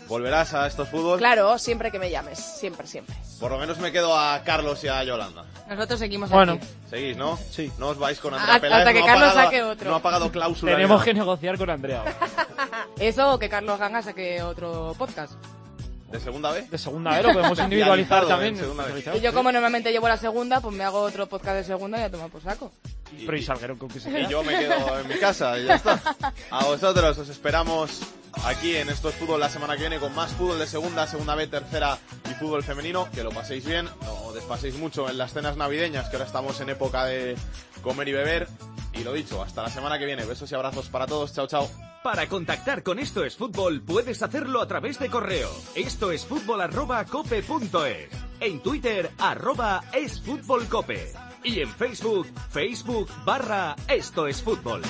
[0.07, 1.17] ¿Volverás a estos fútbol?
[1.17, 3.15] Claro, siempre que me llames, siempre, siempre.
[3.39, 5.45] Por lo menos me quedo a Carlos y a Yolanda.
[5.67, 6.53] Nosotros seguimos Bueno.
[6.53, 6.67] aquí.
[6.89, 7.37] ¿Seguís, no?
[7.49, 7.71] Sí.
[7.77, 8.79] No os vais con Hasta- Andrea Peláez.
[8.87, 9.89] hasta que no ha Carlos pagado- saque otro.
[9.89, 10.71] No ha pagado cláusula.
[10.73, 12.03] Tenemos que negociar con Andrea.
[12.99, 15.33] Eso o que Carlos Ganga saque otro podcast.
[16.13, 16.69] ¿De segunda vez?
[16.69, 18.55] De segunda vez lo podemos individualizar también.
[19.15, 22.03] Y yo como normalmente llevo la segunda, pues me hago otro podcast de segunda y
[22.03, 22.71] a tomar por saco.
[23.17, 25.73] Pero y Salguero con que se Y yo me quedo en mi casa y ya
[25.75, 25.99] está.
[26.51, 28.01] A vosotros os esperamos
[28.45, 31.33] aquí en Esto es Fútbol la semana que viene con más fútbol de segunda, segunda
[31.33, 31.97] B, tercera
[32.29, 33.09] y fútbol femenino.
[33.11, 36.69] Que lo paséis bien, no despaséis mucho en las cenas navideñas, que ahora estamos en
[36.69, 37.35] época de
[37.81, 38.47] comer y beber.
[38.93, 40.25] Y lo dicho, hasta la semana que viene.
[40.25, 41.33] Besos y abrazos para todos.
[41.33, 41.67] Chao, chao.
[42.03, 45.49] Para contactar con Esto es Fútbol puedes hacerlo a través de correo.
[45.73, 47.05] Esto es fútbol arroba.
[48.41, 51.13] En Twitter arroba es fútbol cope.
[51.45, 54.81] Y en Facebook, Facebook barra Esto es Fútbol.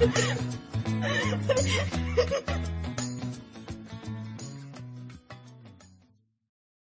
[0.00, 0.08] あっ!